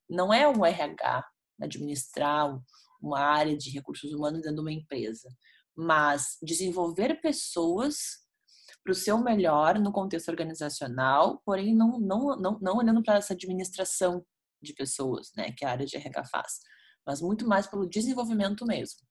[0.10, 1.26] não é o RH,
[1.64, 2.60] administrar
[3.02, 5.30] uma área de recursos humanos dentro de uma empresa,
[5.76, 8.24] mas desenvolver pessoas
[8.84, 13.34] para o seu melhor no contexto organizacional, porém não, não, não, não olhando para essa
[13.34, 14.26] administração
[14.62, 16.60] de pessoas, né, que a área de RH faz,
[17.06, 19.02] mas muito mais pelo desenvolvimento mesmo.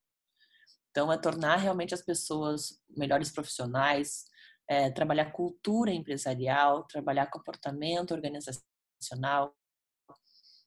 [0.90, 4.24] Então, é tornar realmente as pessoas melhores profissionais,
[4.68, 9.54] é, trabalhar cultura empresarial, trabalhar comportamento organizacional.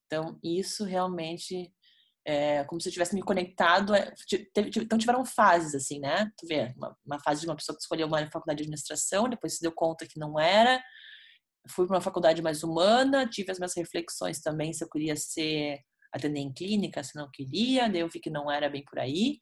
[0.06, 1.72] Então, isso realmente
[2.26, 3.94] é, como se eu tivesse me conectado.
[3.94, 4.14] É,
[4.56, 6.32] então tiveram fases, assim, né?
[6.38, 9.54] Tu vê, uma, uma, fase de uma pessoa que escolheu uma faculdade de administração, depois
[9.54, 10.84] se deu conta que não era.
[11.70, 15.80] Fui para uma faculdade mais humana, tive as minhas reflexões também se eu queria ser
[16.14, 19.40] atender em clínica, se não queria, daí eu vi que não era bem por aí.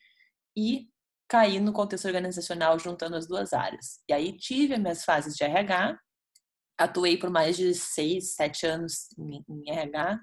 [0.58, 0.88] E
[1.30, 4.00] caí no contexto organizacional juntando as duas áreas.
[4.10, 5.98] E aí tive as minhas fases de RH,
[6.78, 10.20] atuei por mais de seis, sete anos em, em RH,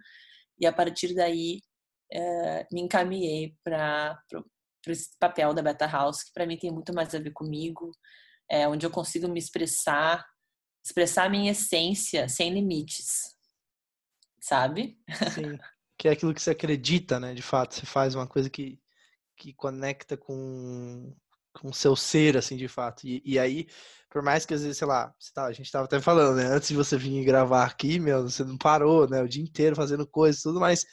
[0.61, 1.61] e a partir daí
[2.13, 4.19] é, me encaminhei para
[4.87, 7.93] esse papel da Beta House, que para mim tem muito mais a ver comigo,
[8.51, 10.27] é, onde eu consigo me expressar,
[10.85, 13.37] expressar a minha essência sem limites,
[14.41, 14.99] sabe?
[15.35, 15.59] Sim,
[15.99, 17.35] que é aquilo que você acredita, né?
[17.35, 18.81] De fato, você faz uma coisa que,
[19.37, 21.15] que conecta com
[21.53, 23.07] com o seu ser, assim, de fato.
[23.07, 23.67] E, e aí,
[24.09, 26.47] por mais que às vezes, sei lá, tá, a gente estava até falando, né?
[26.47, 29.23] Antes de você vir gravar aqui, meu, você não parou, né?
[29.23, 30.87] O dia inteiro fazendo coisas tudo, mas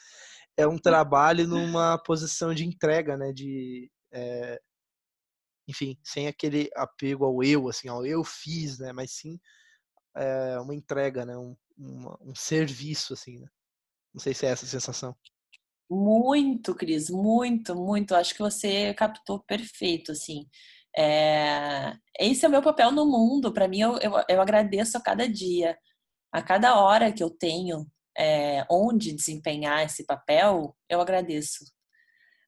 [0.58, 3.32] é um trabalho numa posição de entrega, né?
[3.32, 4.60] De, é,
[5.68, 8.92] enfim, sem aquele apego ao eu, assim, ao eu fiz, né?
[8.92, 9.40] Mas sim
[10.18, 11.38] é, uma entrega, né?
[11.38, 13.48] Um, um, um serviço, assim, né?
[14.14, 15.16] Não sei se é essa a sensação.
[15.90, 18.16] Muito, Cris, muito, muito.
[18.16, 20.48] Acho que você captou perfeito, assim.
[20.98, 21.96] É...
[22.20, 23.54] Esse é o meu papel no mundo.
[23.54, 25.78] Para mim, eu, eu, eu, agradeço a cada dia,
[26.32, 27.86] a cada hora que eu tenho
[28.18, 31.66] é, onde desempenhar esse papel, eu agradeço.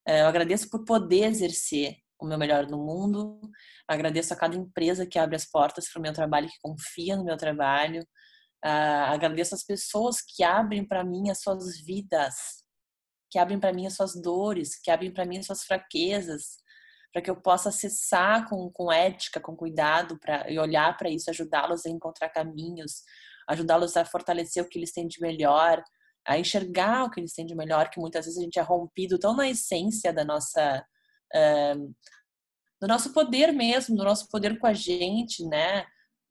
[0.08, 3.40] É, eu agradeço por poder exercer o meu melhor no mundo.
[3.88, 7.24] Agradeço a cada empresa que abre as portas para o meu trabalho, que confia no
[7.24, 8.02] meu trabalho.
[8.66, 12.36] Uh, agradeço as pessoas que abrem para mim as suas vidas,
[13.32, 16.58] que abrem para mim as suas dores, que abrem para mim as suas fraquezas,
[17.14, 21.30] para que eu possa acessar com, com ética, com cuidado, para e olhar para isso,
[21.30, 23.04] ajudá-los a encontrar caminhos,
[23.50, 25.84] ajudá-los a fortalecer o que eles têm de melhor,
[26.26, 29.18] a enxergar o que eles têm de melhor, que muitas vezes a gente é rompido
[29.18, 30.86] tão na essência da nossa
[31.36, 31.96] uh,
[32.82, 35.82] do nosso poder mesmo, do nosso poder com a gente, né?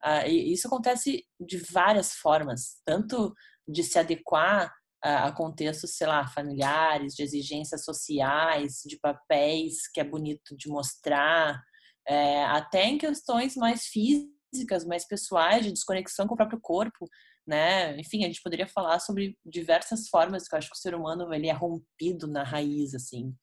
[0.03, 3.35] Uh, e isso acontece de várias formas, tanto
[3.67, 10.05] de se adequar a contextos, sei lá, familiares, de exigências sociais, de papéis que é
[10.05, 11.63] bonito de mostrar,
[12.07, 14.38] é, até em questões mais físicas,
[14.87, 17.09] mais pessoais, de desconexão com o próprio corpo,
[17.47, 17.99] né?
[17.99, 21.33] Enfim, a gente poderia falar sobre diversas formas que eu acho que o ser humano
[21.33, 23.35] ele é rompido na raiz, assim.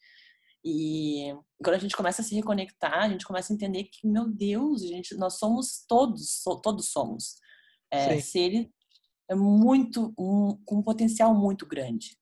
[0.63, 1.31] E
[1.63, 4.81] quando a gente começa a se reconectar, a gente começa a entender que, meu Deus,
[4.81, 7.35] gente, nós somos todos, todos somos
[7.91, 8.67] é, seres
[9.29, 12.17] é muito um, com um potencial muito grande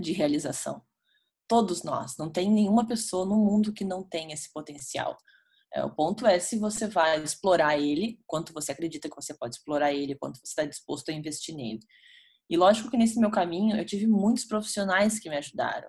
[0.00, 0.82] de realização.
[1.48, 5.18] Todos nós, não tem nenhuma pessoa no mundo que não tenha esse potencial.
[5.72, 9.56] É, o ponto é se você vai explorar ele, quanto você acredita que você pode
[9.56, 11.80] explorar ele, quanto você está disposto a investir nele.
[12.48, 15.88] E lógico que nesse meu caminho eu tive muitos profissionais que me ajudaram.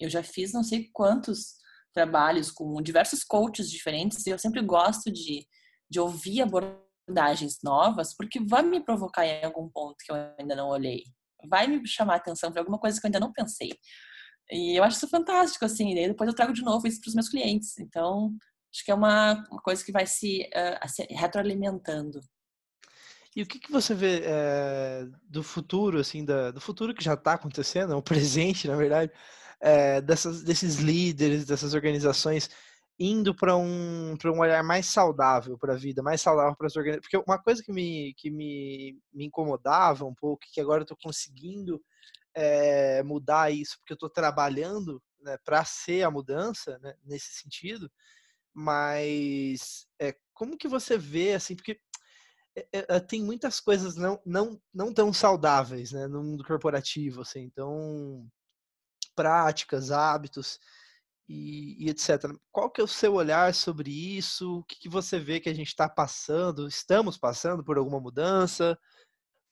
[0.00, 1.56] Eu já fiz não sei quantos
[1.92, 5.46] trabalhos com diversos coaches diferentes e eu sempre gosto de,
[5.90, 10.68] de ouvir abordagens novas porque vai me provocar em algum ponto que eu ainda não
[10.68, 11.02] olhei.
[11.48, 13.70] Vai me chamar atenção para alguma coisa que eu ainda não pensei.
[14.50, 15.90] E eu acho isso fantástico, assim.
[15.90, 17.78] E depois eu trago de novo isso para os meus clientes.
[17.78, 18.34] Então,
[18.72, 22.20] acho que é uma, uma coisa que vai se, uh, se retroalimentando.
[23.36, 27.14] E o que, que você vê é, do futuro, assim, da, do futuro que já
[27.14, 29.12] está acontecendo, é o presente, na verdade,
[29.60, 32.50] é, dessas, desses líderes, dessas organizações
[32.98, 37.08] indo para um, um olhar mais saudável para a vida, mais saudável para as organizações.
[37.08, 40.98] Porque uma coisa que me, que me, me incomodava um pouco, que agora eu estou
[41.00, 41.80] conseguindo
[42.34, 47.88] é, mudar isso, porque eu estou trabalhando né, para ser a mudança né, nesse sentido,
[48.58, 51.80] mas é, como que você vê, assim, porque
[52.72, 58.28] é, tem muitas coisas não, não, não tão saudáveis né, no mundo corporativo, assim, então
[59.14, 60.58] práticas, hábitos
[61.28, 62.34] e, e, etc.
[62.50, 64.58] Qual que é o seu olhar sobre isso?
[64.58, 66.66] O que, que você vê que a gente está passando?
[66.66, 68.76] Estamos passando por alguma mudança?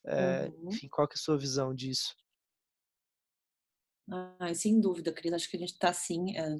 [0.04, 0.70] É, uhum.
[0.70, 2.12] Enfim, qual que é a sua visão disso?
[4.54, 5.32] Sem dúvida, Cris.
[5.32, 6.56] Acho que a gente está, assim, é,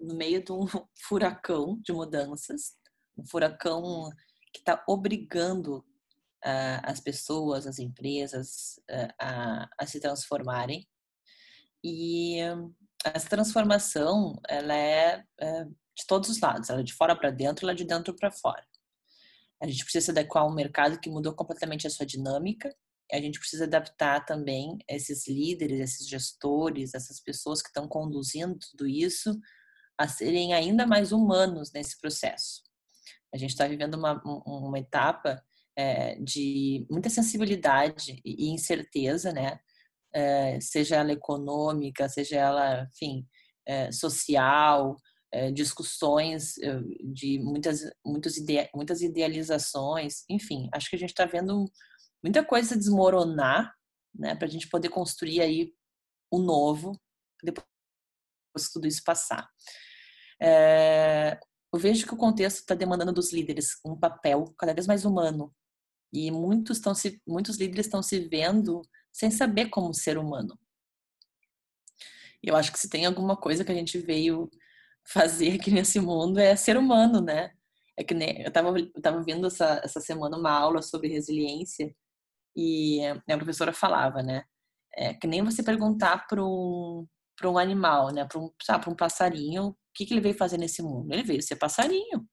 [0.00, 0.66] no meio de um
[1.06, 2.76] furacão de mudanças.
[3.16, 4.10] Um furacão
[4.52, 5.78] que está obrigando
[6.44, 10.86] uh, as pessoas, as empresas uh, a, a se transformarem.
[11.84, 12.38] E
[13.04, 17.64] essa transformação, ela é, é de todos os lados, ela é de fora para dentro,
[17.64, 18.64] ela é de dentro para fora.
[19.60, 22.74] A gente precisa se adequar a um mercado que mudou completamente a sua dinâmica.
[23.12, 28.86] A gente precisa adaptar também esses líderes, esses gestores, essas pessoas que estão conduzindo tudo
[28.86, 29.38] isso
[29.96, 32.62] a serem ainda mais humanos nesse processo.
[33.34, 35.42] A gente está vivendo uma, uma etapa
[35.76, 39.58] é, de muita sensibilidade e incerteza, né?
[40.12, 43.26] é, seja ela econômica, seja ela, enfim,
[43.66, 44.96] é, social,
[45.32, 46.54] é, discussões
[47.12, 51.70] de muitas, muitos ide muitas idealizações, enfim, acho que a gente está vendo
[52.22, 53.74] muita coisa desmoronar,
[54.14, 55.72] né, para a gente poder construir aí
[56.30, 56.98] o novo
[57.42, 57.66] depois
[58.66, 59.48] que tudo isso passar.
[60.40, 61.38] É,
[61.72, 65.54] eu vejo que o contexto está demandando dos líderes um papel cada vez mais humano
[66.12, 70.58] e muitos estão se, muitos líderes estão se vendo sem saber como ser humano.
[72.42, 74.48] Eu acho que se tem alguma coisa que a gente veio
[75.06, 77.52] fazer aqui nesse mundo é ser humano, né?
[77.96, 81.94] É que eu estava eu tava vendo essa, essa semana uma aula sobre resiliência
[82.58, 84.44] e a professora falava, né?
[84.96, 87.06] É que nem você perguntar para um,
[87.44, 88.24] um animal, né?
[88.24, 88.50] Para um,
[88.88, 91.12] um passarinho, o que, que ele veio fazer nesse mundo?
[91.12, 92.26] Ele veio ser passarinho.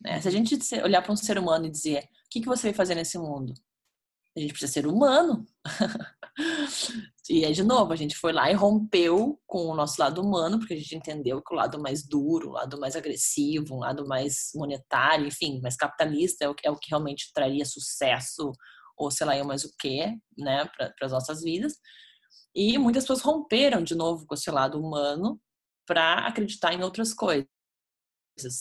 [0.00, 0.20] Né?
[0.20, 2.74] Se a gente olhar para um ser humano e dizer, o que, que você veio
[2.76, 3.52] fazer nesse mundo?
[4.36, 5.44] A gente precisa ser humano.
[7.28, 10.58] e aí, de novo, a gente foi lá e rompeu com o nosso lado humano,
[10.58, 14.06] porque a gente entendeu que o lado mais duro, o lado mais agressivo, um lado
[14.06, 18.52] mais monetário, enfim, mais capitalista é o, é o que realmente traria sucesso,
[18.96, 20.06] ou sei lá, mais o que,
[20.38, 21.74] né, para as nossas vidas.
[22.54, 25.40] E muitas pessoas romperam de novo com esse lado humano
[25.86, 27.48] para acreditar em outras coisas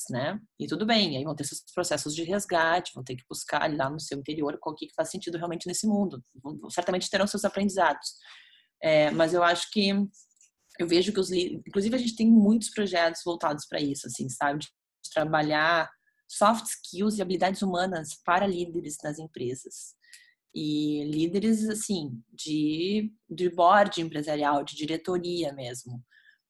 [0.10, 0.40] né?
[0.60, 3.90] E tudo bem, aí vão ter esses processos de resgate, vão ter que buscar lá
[3.90, 6.24] no seu interior o que faz sentido realmente nesse mundo.
[6.70, 8.14] Certamente terão seus aprendizados.
[8.82, 9.90] É, mas eu acho que
[10.80, 14.60] eu vejo que os inclusive a gente tem muitos projetos voltados para isso, assim, sabe?
[14.60, 14.70] De
[15.12, 15.90] trabalhar
[16.28, 19.96] soft skills e habilidades humanas para líderes nas empresas.
[20.56, 26.04] E líderes, assim, de, de board empresarial, de diretoria mesmo.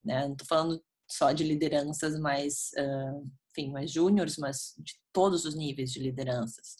[0.04, 0.26] Né?
[0.26, 5.54] Não estou falando só de lideranças mais, uh, enfim, mais júniores, mas de todos os
[5.54, 6.76] níveis de lideranças.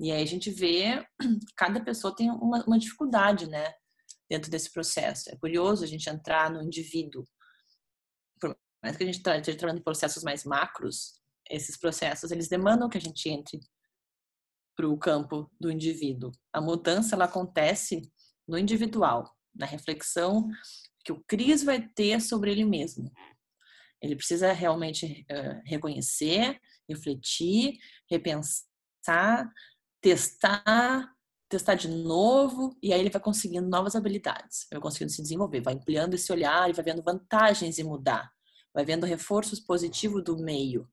[0.00, 1.04] E aí a gente vê,
[1.56, 3.72] cada pessoa tem uma, uma dificuldade, né,
[4.28, 5.30] dentro desse processo.
[5.30, 7.24] É curioso a gente entrar no indivíduo.
[8.40, 12.88] Por mais que a gente esteja trabalhando em processos mais macros, esses processos, eles demandam
[12.88, 13.58] que a gente entre
[14.78, 16.30] para o campo do indivíduo.
[16.52, 18.00] A mudança, ela acontece
[18.46, 20.48] no individual, na reflexão
[21.04, 23.10] que o Cris vai ter sobre ele mesmo.
[24.00, 27.76] Ele precisa realmente uh, reconhecer, refletir,
[28.08, 29.52] repensar,
[30.00, 31.12] testar,
[31.48, 35.74] testar de novo, e aí ele vai conseguindo novas habilidades, vai conseguindo se desenvolver, vai
[35.74, 38.30] ampliando esse olhar e vai vendo vantagens em mudar,
[38.72, 40.88] vai vendo reforços positivos do meio,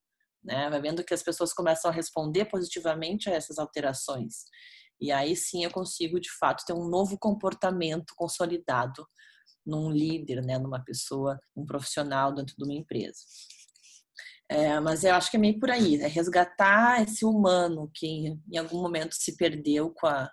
[0.45, 0.69] né?
[0.69, 4.43] vai vendo que as pessoas começam a responder positivamente a essas alterações.
[5.01, 9.05] E aí sim eu consigo, de fato, ter um novo comportamento consolidado
[9.65, 13.19] num líder, né, numa pessoa, um profissional dentro de uma empresa.
[14.47, 18.57] É, mas eu acho que é meio por aí, é resgatar esse humano que em
[18.57, 20.29] algum momento se perdeu com a,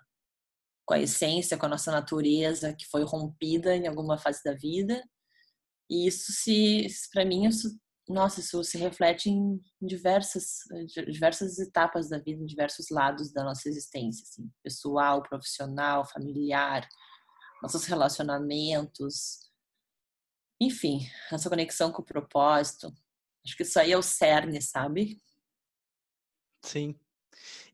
[0.85, 5.03] com a essência, com a nossa natureza, que foi rompida em alguma fase da vida.
[5.89, 7.69] E isso se, para mim, isso,
[8.13, 10.59] nossa, isso se reflete em diversas,
[11.11, 16.87] diversas etapas da vida, em diversos lados da nossa existência, assim, pessoal, profissional, familiar,
[17.61, 19.51] nossos relacionamentos,
[20.61, 20.99] enfim,
[21.31, 22.93] essa conexão com o propósito.
[23.45, 25.17] Acho que isso aí é o cerne, sabe?
[26.63, 26.97] Sim.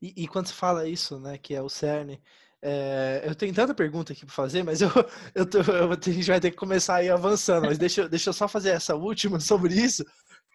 [0.02, 2.20] E, e quando você fala isso, né, que é o cerne,
[2.62, 4.90] é, eu tenho tanta pergunta aqui para fazer, mas eu,
[5.34, 7.66] eu, tô, eu, a gente vai ter que começar aí avançando.
[7.66, 10.04] Mas deixa, deixa eu só fazer essa última sobre isso,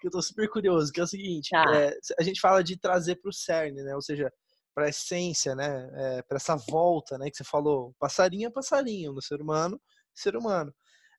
[0.05, 1.63] que eu tô super curioso, que é o seguinte, tá.
[1.75, 3.95] é, a gente fala de trazer para o cerne, né?
[3.95, 4.31] Ou seja,
[4.73, 5.89] para a essência, né?
[5.93, 7.29] É, para essa volta, né?
[7.29, 9.81] Que você falou, passarinho é passarinho, no ser humano,
[10.13, 10.73] ser humano.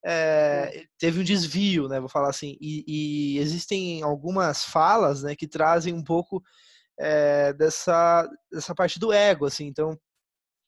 [0.05, 1.99] É, teve um desvio, né?
[1.99, 5.35] Vou falar assim, e, e, existem algumas falas, né?
[5.35, 6.43] Que trazem um pouco
[6.99, 9.67] é, dessa dessa parte do ego, assim.
[9.67, 9.99] Então,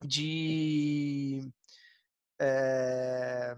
[0.05, 1.49] de
[2.41, 3.55] é,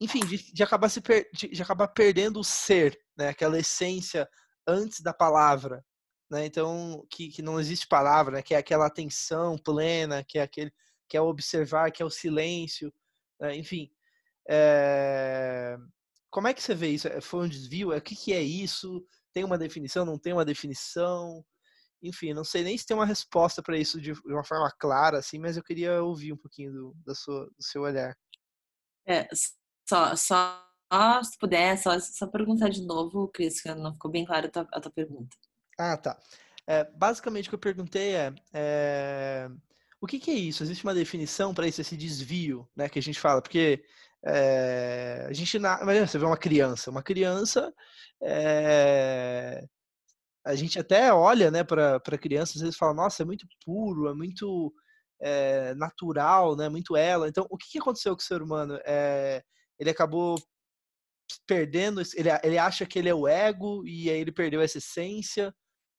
[0.00, 3.28] enfim, de, de acabar se per, de, de acabar perdendo o ser, né?
[3.28, 4.28] Aquela essência
[4.66, 5.84] antes da palavra,
[6.30, 6.44] né?
[6.44, 8.42] Então, que, que não existe palavra, né?
[8.42, 10.72] que é aquela atenção plena, que é aquele
[11.08, 12.92] que é observar, que é o silêncio,
[13.40, 13.56] né?
[13.56, 13.90] enfim.
[14.48, 15.76] É...
[16.30, 17.08] Como é que você vê isso?
[17.08, 17.96] É, foi um desvio?
[17.96, 19.02] O que, que é isso?
[19.32, 20.04] Tem uma definição?
[20.04, 21.42] Não tem uma definição?
[22.02, 25.38] Enfim, não sei nem se tem uma resposta para isso de uma forma clara, assim,
[25.38, 28.14] mas eu queria ouvir um pouquinho do, da sua, do seu olhar.
[29.06, 29.26] É,
[29.88, 30.62] só, só
[31.22, 34.68] se puder, só, só perguntar de novo, Cris, que não ficou bem clara a tua,
[34.72, 35.36] a tua pergunta.
[35.78, 36.18] Ah, tá.
[36.66, 39.50] É, basicamente o que eu perguntei é, é
[40.00, 40.62] o que, que, é isso?
[40.62, 43.42] Existe uma definição para isso, esse desvio, né, que a gente fala?
[43.42, 43.82] Porque
[44.24, 47.72] é, a gente, imagina, você vê uma criança, uma criança,
[48.22, 49.64] é,
[50.44, 54.14] a gente até olha, né, para criança, às vezes fala, nossa, é muito puro, é
[54.14, 54.72] muito
[55.20, 57.28] é, natural, né, muito ela.
[57.28, 58.78] Então, o que, que aconteceu com o ser humano?
[58.86, 59.42] É,
[59.78, 60.36] ele acabou
[61.46, 65.54] perdendo, ele, ele acha que ele é o ego e aí ele perdeu essa essência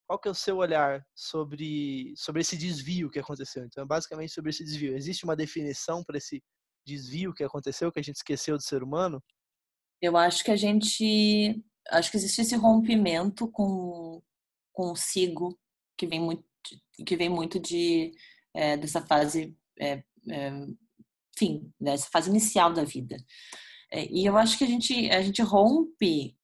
[0.09, 3.63] qual que é o seu olhar sobre, sobre esse desvio que aconteceu?
[3.63, 4.97] Então, basicamente sobre esse desvio.
[4.97, 6.43] Existe uma definição para esse
[6.83, 9.23] desvio que aconteceu, que a gente esqueceu do ser humano?
[10.01, 14.19] Eu acho que a gente, acho que existe esse rompimento com
[14.73, 15.55] consigo
[15.95, 16.43] que vem muito,
[17.05, 18.11] que vem muito de
[18.55, 20.51] é, dessa fase, é, é,
[21.35, 23.15] enfim, dessa fase inicial da vida.
[23.91, 26.35] É, e eu acho que a gente, a gente rompe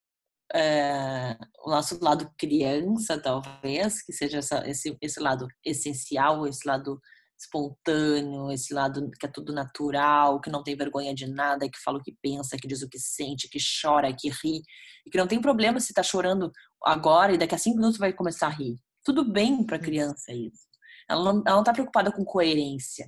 [0.53, 6.99] é, o nosso lado criança, talvez, que seja essa, esse, esse lado essencial, esse lado
[7.37, 11.97] espontâneo, esse lado que é tudo natural, que não tem vergonha de nada, que fala
[11.97, 14.61] o que pensa, que diz o que sente, que chora, que ri,
[15.05, 16.51] e que não tem problema se está chorando
[16.83, 18.77] agora e daqui a cinco minutos vai começar a rir.
[19.03, 19.83] Tudo bem para uhum.
[19.83, 20.65] criança isso.
[21.09, 23.05] Ela não está preocupada com coerência.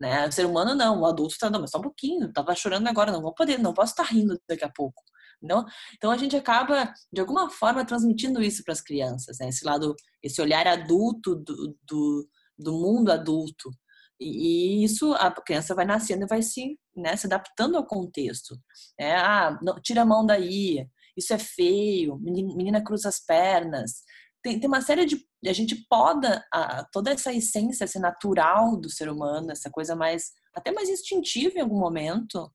[0.00, 0.26] Né?
[0.26, 3.12] O ser humano não, o adulto está, não, mas só um pouquinho, tava chorando agora,
[3.12, 5.02] não vou poder, não posso estar tá rindo daqui a pouco.
[5.42, 5.64] Não?
[5.94, 9.48] Então a gente acaba, de alguma forma, transmitindo isso para as crianças, né?
[9.48, 12.28] esse lado, esse olhar adulto do, do,
[12.58, 13.70] do mundo adulto.
[14.18, 18.54] E, isso a criança vai nascendo e vai se, né, se adaptando ao contexto.
[18.98, 20.86] É, ah, não, tira a mão daí,
[21.16, 24.02] isso é feio, menina cruza as pernas.
[24.42, 25.24] Tem, tem uma série de.
[25.46, 30.32] A gente poda a, toda essa essência esse natural do ser humano, essa coisa mais.
[30.54, 32.50] até mais instintiva em algum momento,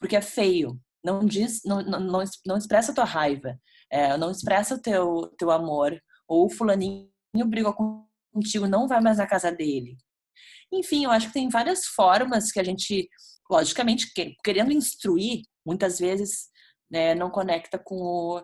[0.00, 0.80] porque é feio.
[1.04, 3.56] Não diz, não, não, não expressa a tua raiva,
[3.90, 6.00] é, não expressa o teu, teu amor.
[6.26, 7.08] Ou fulaninho
[7.46, 7.72] brigou
[8.32, 9.96] contigo, não vai mais na casa dele.
[10.72, 13.08] Enfim, eu acho que tem várias formas que a gente,
[13.50, 14.12] logicamente,
[14.44, 16.48] querendo instruir, muitas vezes
[16.90, 18.42] né, não conecta com, o,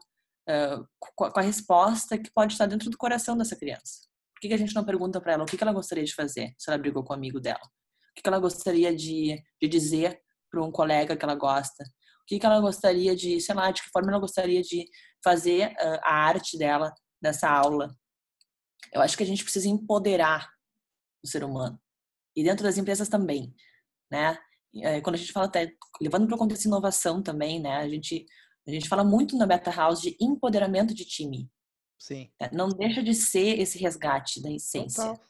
[0.49, 4.09] uh, com a resposta que pode estar dentro do coração dessa criança.
[4.35, 6.15] Por que, que a gente não pergunta para ela o que, que ela gostaria de
[6.15, 7.61] fazer se ela brigou com o amigo dela?
[7.63, 10.21] O que, que ela gostaria de, de dizer
[10.51, 11.85] para um colega que ela gosta?
[11.85, 14.87] O que, que ela gostaria de, sei lá, de que forma ela gostaria de
[15.23, 17.95] fazer uh, a arte dela nessa aula?
[18.93, 20.49] Eu acho que a gente precisa empoderar
[21.25, 21.81] o ser humano
[22.37, 23.55] e dentro das empresas também,
[24.11, 24.39] né?
[24.77, 25.71] É, quando a gente fala até
[26.01, 27.77] levando para o contexto inovação também, né?
[27.77, 28.25] A gente
[28.67, 31.51] a gente fala muito na Beta House de empoderamento de time.
[31.99, 32.31] Sim.
[32.41, 35.05] É, não deixa de ser esse resgate da essência.
[35.05, 35.25] Total.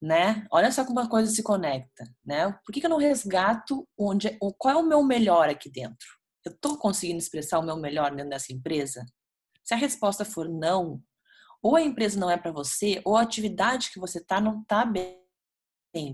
[0.00, 0.46] Né?
[0.50, 2.50] Olha só como a coisa se conecta, né?
[2.64, 6.08] Por que, que eu não resgato onde, qual é o meu melhor aqui dentro?
[6.44, 9.06] Eu estou conseguindo expressar o meu melhor dentro dessa empresa?
[9.62, 11.00] Se a resposta for não,
[11.62, 14.84] ou a empresa não é para você, ou a atividade que você está não está
[14.84, 15.16] bem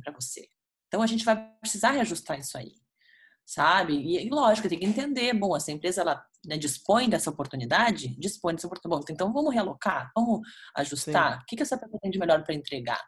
[0.05, 0.47] para você.
[0.87, 2.75] Então a gente vai precisar reajustar isso aí,
[3.49, 3.95] sabe?
[3.95, 8.55] E, e lógico, tem que entender, bom, essa empresa ela né, dispõe dessa oportunidade, dispõe
[8.55, 9.07] dessa oportunidade.
[9.07, 10.47] Bom, então vamos realocar, vamos
[10.77, 11.33] ajustar.
[11.33, 11.39] Sim.
[11.39, 13.03] O que, que essa pessoa tem de melhor para entregar?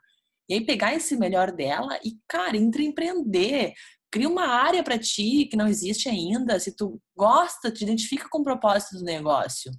[0.49, 3.75] E aí pegar esse melhor dela e, cara, empreender.
[4.11, 6.59] Cria uma área para ti que não existe ainda.
[6.59, 9.71] Se tu gosta, te identifica com o propósito do negócio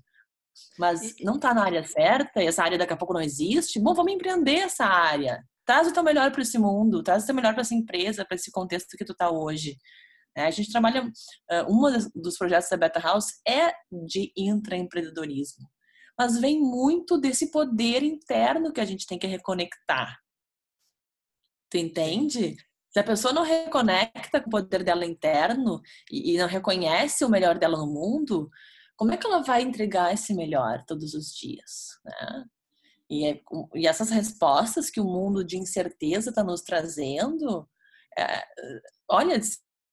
[0.78, 3.94] mas não está na área certa e essa área daqui a pouco não existe, bom,
[3.94, 5.44] vamos empreender essa área.
[5.66, 8.36] Traz o teu melhor para esse mundo, traz o teu melhor para essa empresa, para
[8.36, 9.78] esse contexto que tu está hoje.
[10.36, 11.12] É, a gente trabalha,
[11.68, 11.82] um
[12.16, 13.74] dos projetos da Beta House é
[14.08, 15.70] de intraempreendedorismo,
[16.18, 20.18] mas vem muito desse poder interno que a gente tem que reconectar.
[21.70, 22.56] Tu entende?
[22.92, 27.58] Se a pessoa não reconecta com o poder dela interno e não reconhece o melhor
[27.58, 28.50] dela no mundo,
[28.98, 32.00] como é que ela vai entregar esse melhor todos os dias?
[32.06, 32.46] Né?
[33.10, 33.42] E, é,
[33.76, 37.68] e essas respostas que o mundo de incerteza está nos trazendo,
[38.18, 38.44] é,
[39.10, 39.40] olha,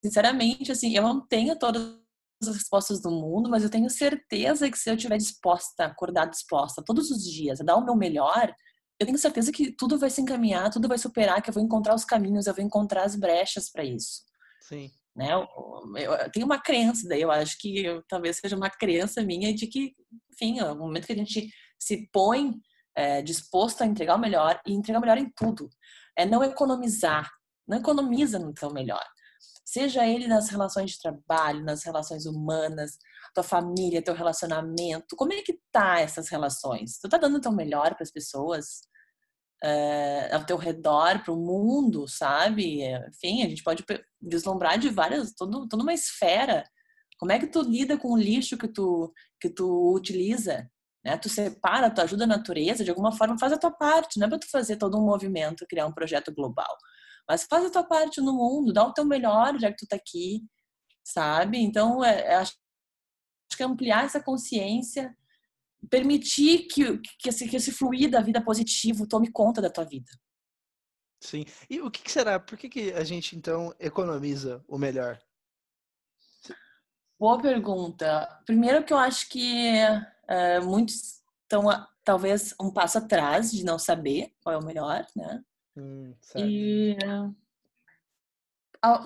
[0.03, 1.99] sinceramente, assim, eu não tenho todas
[2.43, 6.83] as respostas do mundo, mas eu tenho certeza que se eu estiver disposta, acordar disposta
[6.85, 8.55] todos os dias a dar o meu melhor,
[8.99, 11.95] eu tenho certeza que tudo vai se encaminhar, tudo vai superar, que eu vou encontrar
[11.95, 14.23] os caminhos, eu vou encontrar as brechas para isso.
[14.61, 14.91] Sim.
[15.15, 15.33] Né?
[15.33, 15.47] Eu,
[15.97, 19.67] eu, tenho uma crença, daí eu acho que eu, talvez seja uma crença minha de
[19.67, 19.95] que,
[20.33, 22.55] enfim, no momento que a gente se põe
[22.97, 25.69] é, disposto a entregar o melhor e entregar o melhor em tudo.
[26.17, 27.31] É não economizar,
[27.67, 29.05] não economiza no teu melhor.
[29.71, 32.99] Seja ele nas relações de trabalho, nas relações humanas,
[33.35, 35.15] tua família, teu relacionamento.
[35.15, 36.99] Como é que tá essas relações?
[36.99, 38.81] Tu tá dando o teu melhor para as pessoas?
[39.63, 42.81] É, ao teu redor, para o mundo, sabe?
[43.11, 43.85] Enfim, a gente pode
[44.23, 46.65] vislumbrar de várias, todo, toda uma esfera.
[47.19, 50.67] Como é que tu lida com o lixo que tu, que tu utiliza?
[51.05, 51.19] Né?
[51.19, 54.31] Tu separa, tu ajuda a natureza, de alguma forma faz a tua parte, não é
[54.31, 56.75] para tu fazer todo um movimento, criar um projeto global.
[57.29, 59.97] Mas faz a tua parte no mundo, dá o teu melhor já que tu tá
[59.97, 60.43] aqui,
[61.05, 61.59] sabe?
[61.59, 62.57] Então, é, é, acho
[63.57, 65.17] que ampliar essa consciência,
[65.91, 70.11] permitir que, que, esse, que esse fluir da vida positivo tome conta da tua vida.
[71.21, 71.45] Sim.
[71.69, 72.39] E o que, será?
[72.39, 75.21] Por que, que a gente, então, economiza o melhor?
[77.19, 78.41] Boa pergunta.
[78.47, 79.83] Primeiro que eu acho que
[80.29, 81.65] Uh, muitos estão
[82.05, 85.43] talvez um passo atrás de não saber qual é o melhor, né?
[85.79, 86.97] Hum, e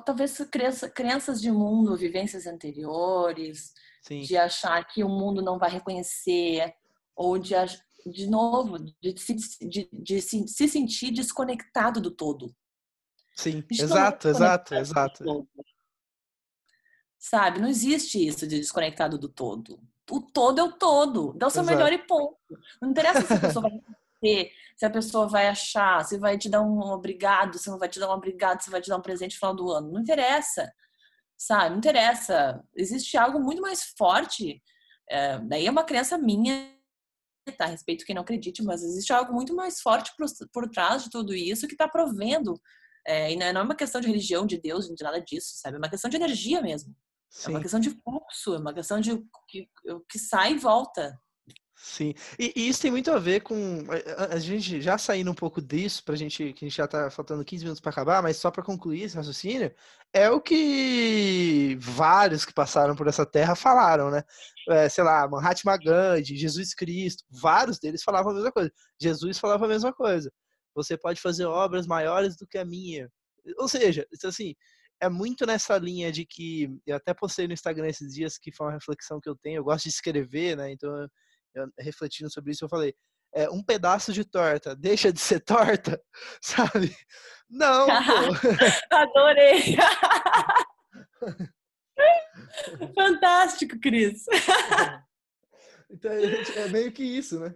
[0.06, 4.22] talvez crença, crenças de mundo, vivências anteriores, Sim.
[4.22, 6.74] de achar que o mundo não vai reconhecer
[7.14, 7.54] ou de
[8.04, 9.36] de novo de, se,
[9.68, 12.52] de, de se, se sentir desconectado do todo.
[13.36, 15.48] Sim, exato, exato, exato.
[17.16, 19.78] Sabe, não existe isso de desconectado do todo
[20.10, 21.32] o todo é o todo.
[21.34, 21.76] Dá o seu Exato.
[21.76, 22.36] melhor e ponto.
[22.80, 23.80] Não interessa se a pessoa vai
[24.22, 27.88] ter, se a pessoa vai achar, se vai te dar um obrigado, se não vai
[27.88, 29.92] te dar um obrigado, se vai te dar um presente no final do ano.
[29.92, 30.72] Não interessa.
[31.36, 31.70] Sabe?
[31.70, 32.62] Não interessa.
[32.76, 34.62] Existe algo muito mais forte.
[35.10, 36.70] É, daí é uma crença minha,
[37.58, 37.66] tá?
[37.66, 41.34] Respeito quem não acredite, mas existe algo muito mais forte por, por trás de tudo
[41.34, 42.54] isso que está provendo
[43.04, 45.76] É, e não é uma questão de religião, de Deus, de nada disso, sabe?
[45.76, 46.94] É uma questão de energia mesmo.
[47.28, 47.48] Sim.
[47.48, 49.16] É uma questão de fluxo, é uma questão de
[49.48, 49.68] que,
[50.08, 51.18] que sai e volta.
[51.84, 53.84] Sim, e, e, isso tem muito a ver com
[54.30, 57.44] a, gente já saindo um pouco disso, pra gente, que a gente já tá faltando
[57.44, 59.74] 15 minutos para acabar, mas só para concluir esse raciocínio,
[60.12, 64.22] é o que vários que passaram por essa terra falaram, né?
[64.68, 68.72] É, sei lá, Mahatma Gandhi, Jesus Cristo, vários deles falavam a mesma coisa.
[69.00, 70.32] Jesus falava a mesma coisa.
[70.76, 73.10] Você pode fazer obras maiores do que a minha.
[73.58, 74.54] Ou seja, assim,
[75.00, 78.68] é muito nessa linha de que eu até postei no Instagram esses dias que foi
[78.68, 79.58] uma reflexão que eu tenho.
[79.58, 80.70] Eu gosto de escrever, né?
[80.70, 81.08] Então
[81.54, 82.94] eu, refletindo sobre isso, eu falei,
[83.34, 86.00] é, um pedaço de torta deixa de ser torta,
[86.42, 86.94] sabe?
[87.48, 87.86] Não,
[88.90, 89.76] Adorei!
[92.94, 94.24] Fantástico, Cris!
[95.90, 97.54] então é meio que isso, né?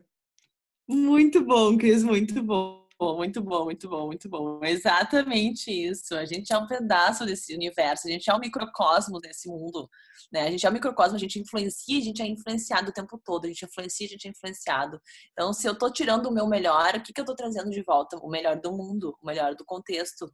[0.88, 4.60] Muito bom, Cris, muito bom bom, muito bom, muito bom, muito bom.
[4.64, 6.14] Exatamente isso.
[6.14, 9.88] A gente é um pedaço desse universo, a gente é um microcosmo desse mundo,
[10.32, 10.42] né?
[10.46, 13.44] A gente é um microcosmo, a gente influencia, a gente é influenciado o tempo todo,
[13.44, 15.00] a gente influencia, a gente é influenciado.
[15.32, 17.82] Então, se eu tô tirando o meu melhor, o que, que eu tô trazendo de
[17.82, 18.16] volta?
[18.18, 20.30] O melhor do mundo, o melhor do contexto.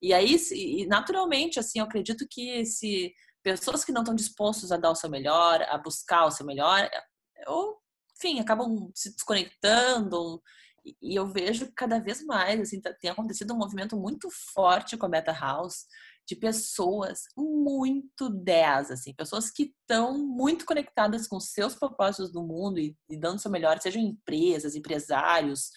[0.00, 0.36] E aí,
[0.86, 5.10] naturalmente, assim, eu acredito que se pessoas que não estão dispostos a dar o seu
[5.10, 6.88] melhor, a buscar o seu melhor,
[7.46, 7.78] ou,
[8.16, 10.42] enfim, acabam se desconectando,
[11.00, 15.06] e eu vejo cada vez mais, assim, tá, tem acontecido um movimento muito forte com
[15.06, 15.86] a Beta House
[16.26, 22.78] de pessoas muito 10, assim, pessoas que estão muito conectadas com seus propósitos do mundo
[22.78, 25.70] e, e dando seu melhor, sejam empresas, empresários,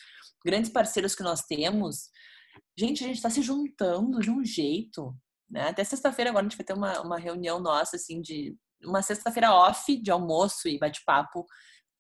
[0.45, 2.09] grandes parceiros que nós temos.
[2.77, 5.15] Gente, a gente está se juntando de um jeito,
[5.49, 5.69] né?
[5.69, 9.53] Até sexta-feira agora a gente vai ter uma, uma reunião nossa, assim, de uma sexta-feira
[9.53, 11.45] off de almoço e bate-papo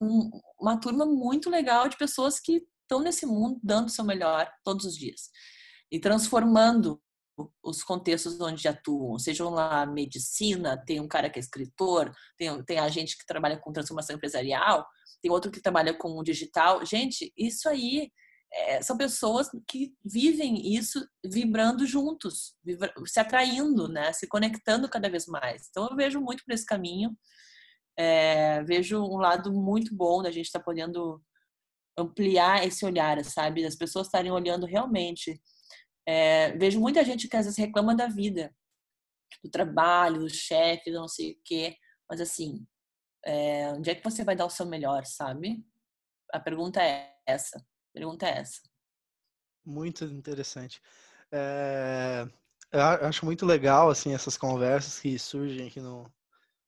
[0.01, 4.51] um, uma turma muito legal de pessoas que estão nesse mundo dando o seu melhor
[4.65, 5.29] todos os dias
[5.89, 7.01] e transformando
[7.63, 12.77] os contextos onde atuam, sejam lá medicina, tem um cara que é escritor, tem, tem
[12.77, 14.85] a gente que trabalha com transformação empresarial,
[15.21, 16.85] tem outro que trabalha com digital.
[16.85, 18.11] Gente, isso aí
[18.53, 24.11] é, são pessoas que vivem isso vibrando juntos, vibra, se atraindo, né?
[24.13, 25.67] se conectando cada vez mais.
[25.69, 27.17] Então eu vejo muito por esse caminho,
[27.97, 31.21] é, vejo um lado muito bom da gente estar tá podendo
[31.97, 33.63] ampliar esse olhar, sabe?
[33.63, 35.41] Das pessoas estarem olhando realmente.
[36.07, 38.53] É, vejo muita gente que às vezes reclama da vida,
[39.43, 41.75] do trabalho, do chefe, não sei o quê,
[42.09, 42.65] mas assim,
[43.25, 45.63] é, onde é que você vai dar o seu melhor, sabe?
[46.33, 47.57] A pergunta é essa.
[47.59, 48.61] A pergunta é essa.
[49.65, 50.81] Muito interessante.
[51.31, 52.27] É,
[52.71, 56.11] eu acho muito legal assim essas conversas que surgem aqui no,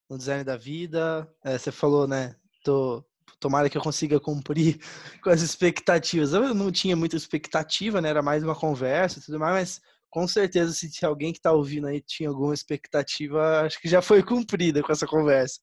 [0.09, 1.27] no design da vida.
[1.43, 2.35] É, você falou, né?
[2.63, 3.03] Tô
[3.39, 4.79] tomara que eu consiga cumprir
[5.23, 6.33] com as expectativas.
[6.33, 8.09] Eu não tinha muita expectativa, né?
[8.09, 11.87] Era mais uma conversa e tudo mais, mas com certeza se alguém que está ouvindo
[11.87, 15.59] aí tinha alguma expectativa, acho que já foi cumprida com essa conversa.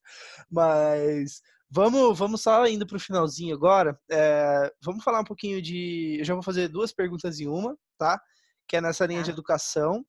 [0.51, 3.97] Mas vamos, vamos só indo para o finalzinho agora.
[4.11, 6.17] É, vamos falar um pouquinho de.
[6.19, 8.21] Eu já vou fazer duas perguntas em uma, tá?
[8.67, 9.31] Que é nessa linha de tá.
[9.31, 10.05] educação.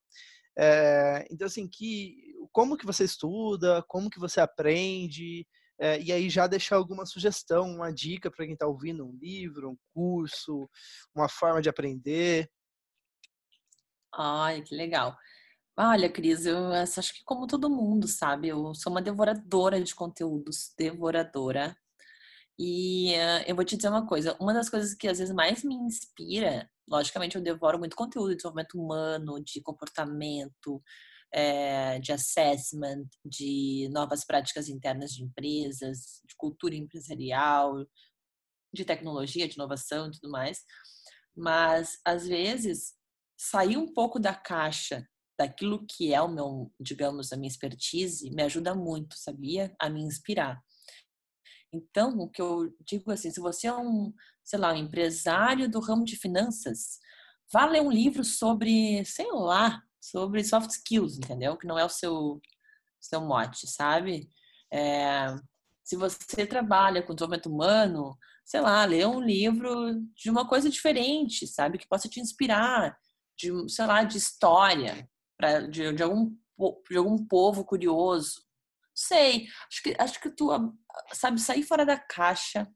[0.58, 2.16] É, então, assim, que,
[2.50, 5.46] como que você estuda, como que você aprende,
[5.82, 9.70] é, e aí já deixar alguma sugestão, uma dica para quem está ouvindo, um livro,
[9.70, 10.70] um curso,
[11.12, 12.48] uma forma de aprender.
[14.14, 15.16] Ai, que legal.
[15.76, 18.46] Olha, Cris, eu acho que como todo mundo, sabe?
[18.46, 21.76] Eu sou uma devoradora de conteúdos, devoradora.
[22.56, 25.64] E uh, eu vou te dizer uma coisa, uma das coisas que às vezes mais
[25.64, 30.80] me inspira, logicamente eu devoro muito conteúdo de desenvolvimento humano, de comportamento,
[31.32, 37.86] é, de assessment, de novas práticas internas de empresas, de cultura empresarial,
[38.74, 40.60] de tecnologia, de inovação e tudo mais.
[41.36, 42.94] Mas, às vezes,
[43.38, 45.06] sair um pouco da caixa
[45.38, 49.74] daquilo que é o meu, digamos, a minha expertise, me ajuda muito, sabia?
[49.80, 50.62] A me inspirar.
[51.72, 54.12] Então, o que eu digo assim, se você é um,
[54.44, 56.98] sei lá, um empresário do ramo de finanças,
[57.50, 61.56] vá ler um livro sobre, sei lá, sobre soft skills, entendeu?
[61.56, 62.40] Que não é o seu,
[63.00, 64.28] seu mote, sabe?
[64.72, 65.32] É,
[65.84, 71.46] se você trabalha com desenvolvimento humano, sei lá, lê um livro de uma coisa diferente,
[71.46, 71.78] sabe?
[71.78, 72.98] Que possa te inspirar,
[73.38, 76.36] de, sei lá, de história, pra, de, de, algum,
[76.90, 78.42] de algum povo curioso.
[78.92, 80.50] Sei, acho que, acho que tu,
[81.12, 82.68] sabe, sair fora da caixa,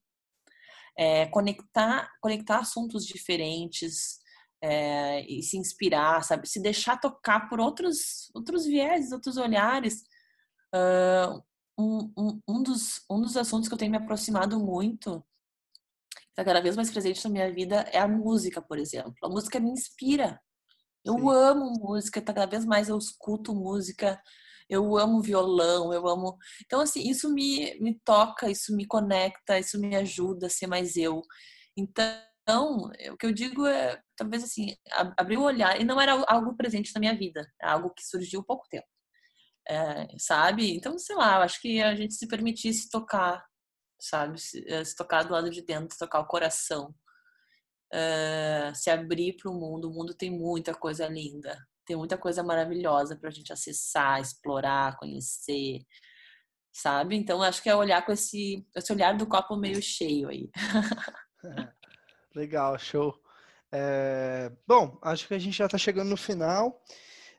[0.96, 4.18] é, conectar, conectar assuntos diferentes,
[4.62, 6.48] é, e se inspirar, sabe?
[6.48, 10.02] Se deixar tocar por outros, outros viés, outros olhares.
[10.74, 11.42] Uh,
[11.78, 15.24] um, um, um, dos, um dos assuntos que eu tenho me aproximado muito,
[16.30, 19.14] está cada vez mais presente na minha vida, é a música, por exemplo.
[19.22, 20.40] A música me inspira.
[21.04, 21.30] Eu Sim.
[21.30, 24.20] amo música, tá cada vez mais eu escuto música,
[24.68, 26.36] eu amo violão, eu amo.
[26.64, 30.96] Então, assim, isso me, me toca, isso me conecta, isso me ajuda a ser mais
[30.96, 31.22] eu.
[31.76, 32.04] Então,
[32.48, 34.76] o que eu digo é, talvez assim,
[35.16, 38.44] abrir o olhar, e não era algo presente na minha vida, é algo que surgiu
[38.44, 38.86] pouco tempo.
[39.68, 40.76] É, sabe?
[40.76, 43.44] Então, sei lá, eu acho que a gente se permitisse tocar,
[44.00, 44.40] sabe?
[44.40, 46.94] Se, eh, se tocar do lado de dentro, tocar o coração,
[47.92, 49.88] uh, se abrir para o mundo.
[49.90, 54.96] O mundo tem muita coisa linda, tem muita coisa maravilhosa para a gente acessar, explorar,
[54.98, 55.80] conhecer,
[56.72, 57.16] sabe?
[57.16, 60.50] Então acho que é olhar com esse, esse olhar do copo meio cheio aí.
[62.36, 63.18] Legal, show.
[63.72, 66.82] É, bom, acho que a gente já está chegando no final.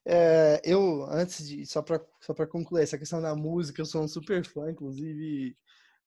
[0.04, 4.08] É, eu, antes de, só para só concluir, essa questão da música, eu sou um
[4.08, 5.56] super fã, inclusive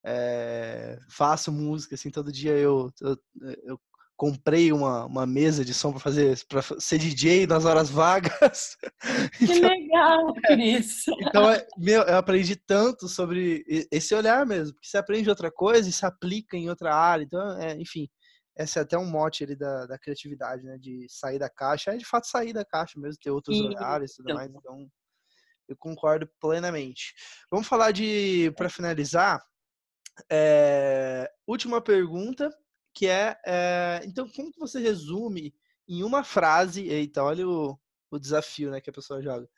[0.04, 3.16] é, faço música, assim, todo dia eu, eu,
[3.62, 3.80] eu
[4.16, 8.76] comprei uma, uma mesa de som para fazer para ser DJ nas horas vagas.
[9.38, 11.04] Que então, legal, Cris!
[11.20, 15.88] então, é, meu, eu aprendi tanto sobre esse olhar mesmo, porque você aprende outra coisa
[15.88, 17.22] e se aplica em outra área.
[17.22, 18.08] Então, é, enfim,
[18.62, 20.76] esse é até um mote ali da, da criatividade, né?
[20.78, 23.68] De sair da caixa, é de fato sair da caixa mesmo, ter outros Sim.
[23.68, 24.50] olhares e tudo mais.
[24.54, 24.86] Então,
[25.68, 27.14] eu concordo plenamente.
[27.50, 29.42] Vamos falar de, para finalizar,
[30.30, 32.50] é, última pergunta
[32.92, 35.54] que é, é, então como que você resume
[35.88, 37.78] em uma frase, eita, olha o,
[38.10, 39.48] o desafio né, que a pessoa joga.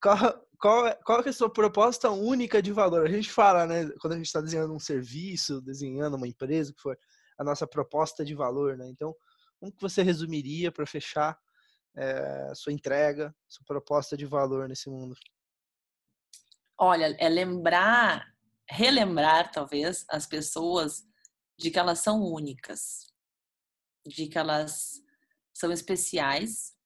[0.00, 0.16] Qual,
[0.58, 3.06] qual, qual é a sua proposta única de valor?
[3.06, 6.80] A gente fala, né, quando a gente está desenhando um serviço, desenhando uma empresa, que
[6.80, 6.98] for
[7.38, 8.88] a nossa proposta de valor, né?
[8.88, 9.14] Então,
[9.58, 11.38] como que você resumiria para fechar
[11.96, 15.16] é, sua entrega, sua proposta de valor nesse mundo?
[16.78, 18.34] Olha, é lembrar,
[18.68, 21.06] relembrar talvez as pessoas
[21.58, 23.06] de que elas são únicas,
[24.06, 25.02] de que elas
[25.54, 26.76] são especiais,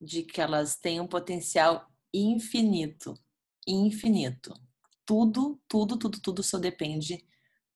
[0.00, 3.14] de que elas têm um potencial infinito,
[3.66, 4.54] infinito.
[5.04, 7.26] Tudo, tudo, tudo, tudo só depende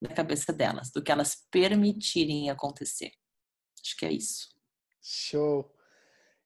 [0.00, 3.12] da cabeça delas, do que elas permitirem acontecer.
[3.82, 4.48] Acho que é isso.
[5.02, 5.74] Show.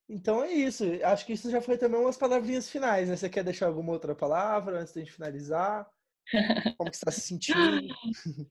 [0.09, 0.85] Então é isso.
[1.05, 3.17] Acho que isso já foi também umas palavrinhas finais, né?
[3.17, 5.89] Você quer deixar alguma outra palavra antes de finalizar?
[6.77, 7.81] Como que está se sentindo?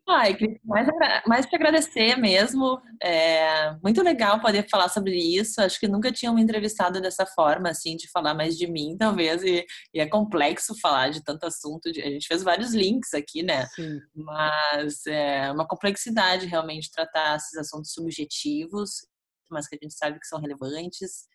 [0.07, 0.87] Ai, mais,
[1.27, 2.81] mais te agradecer mesmo.
[3.01, 5.61] É muito legal poder falar sobre isso.
[5.61, 9.43] Acho que nunca tinham me entrevistado dessa forma, assim, de falar mais de mim, talvez.
[9.43, 11.89] E, e é complexo falar de tanto assunto.
[11.89, 13.65] A gente fez vários links aqui, né?
[13.67, 13.99] Sim.
[14.15, 19.05] Mas é uma complexidade realmente tratar esses assuntos subjetivos,
[19.49, 21.27] mas que a gente sabe que são relevantes.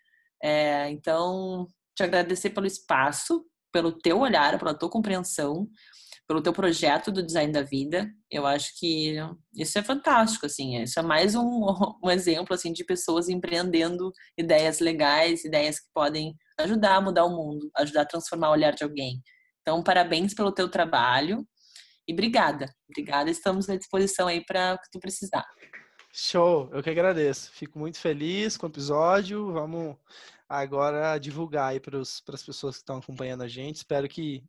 [0.43, 5.69] É, então, te agradecer pelo espaço, pelo teu olhar, pela tua compreensão
[6.27, 8.11] pelo teu projeto do design da vida.
[8.31, 9.17] Eu acho que
[9.55, 10.83] isso é fantástico, assim.
[10.83, 11.43] Isso é mais um,
[12.03, 17.31] um exemplo, assim, de pessoas empreendendo ideias legais, ideias que podem ajudar a mudar o
[17.31, 19.21] mundo, ajudar a transformar o olhar de alguém.
[19.61, 21.47] Então, parabéns pelo teu trabalho
[22.07, 22.73] e obrigada.
[22.91, 25.45] Obrigada, estamos à disposição aí para o que tu precisar.
[26.13, 27.51] Show, eu que agradeço.
[27.53, 29.51] Fico muito feliz com o episódio.
[29.53, 29.97] Vamos
[30.49, 33.77] agora divulgar aí para as pessoas que estão acompanhando a gente.
[33.77, 34.45] Espero que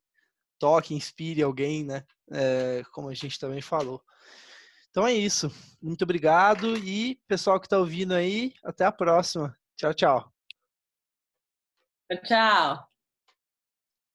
[0.60, 2.04] toque, inspire alguém, né?
[2.32, 4.02] É, como a gente também falou.
[4.90, 5.52] Então é isso.
[5.82, 9.58] Muito obrigado e pessoal que está ouvindo aí, até a próxima.
[9.76, 10.34] Tchau, tchau.
[12.26, 12.93] Tchau.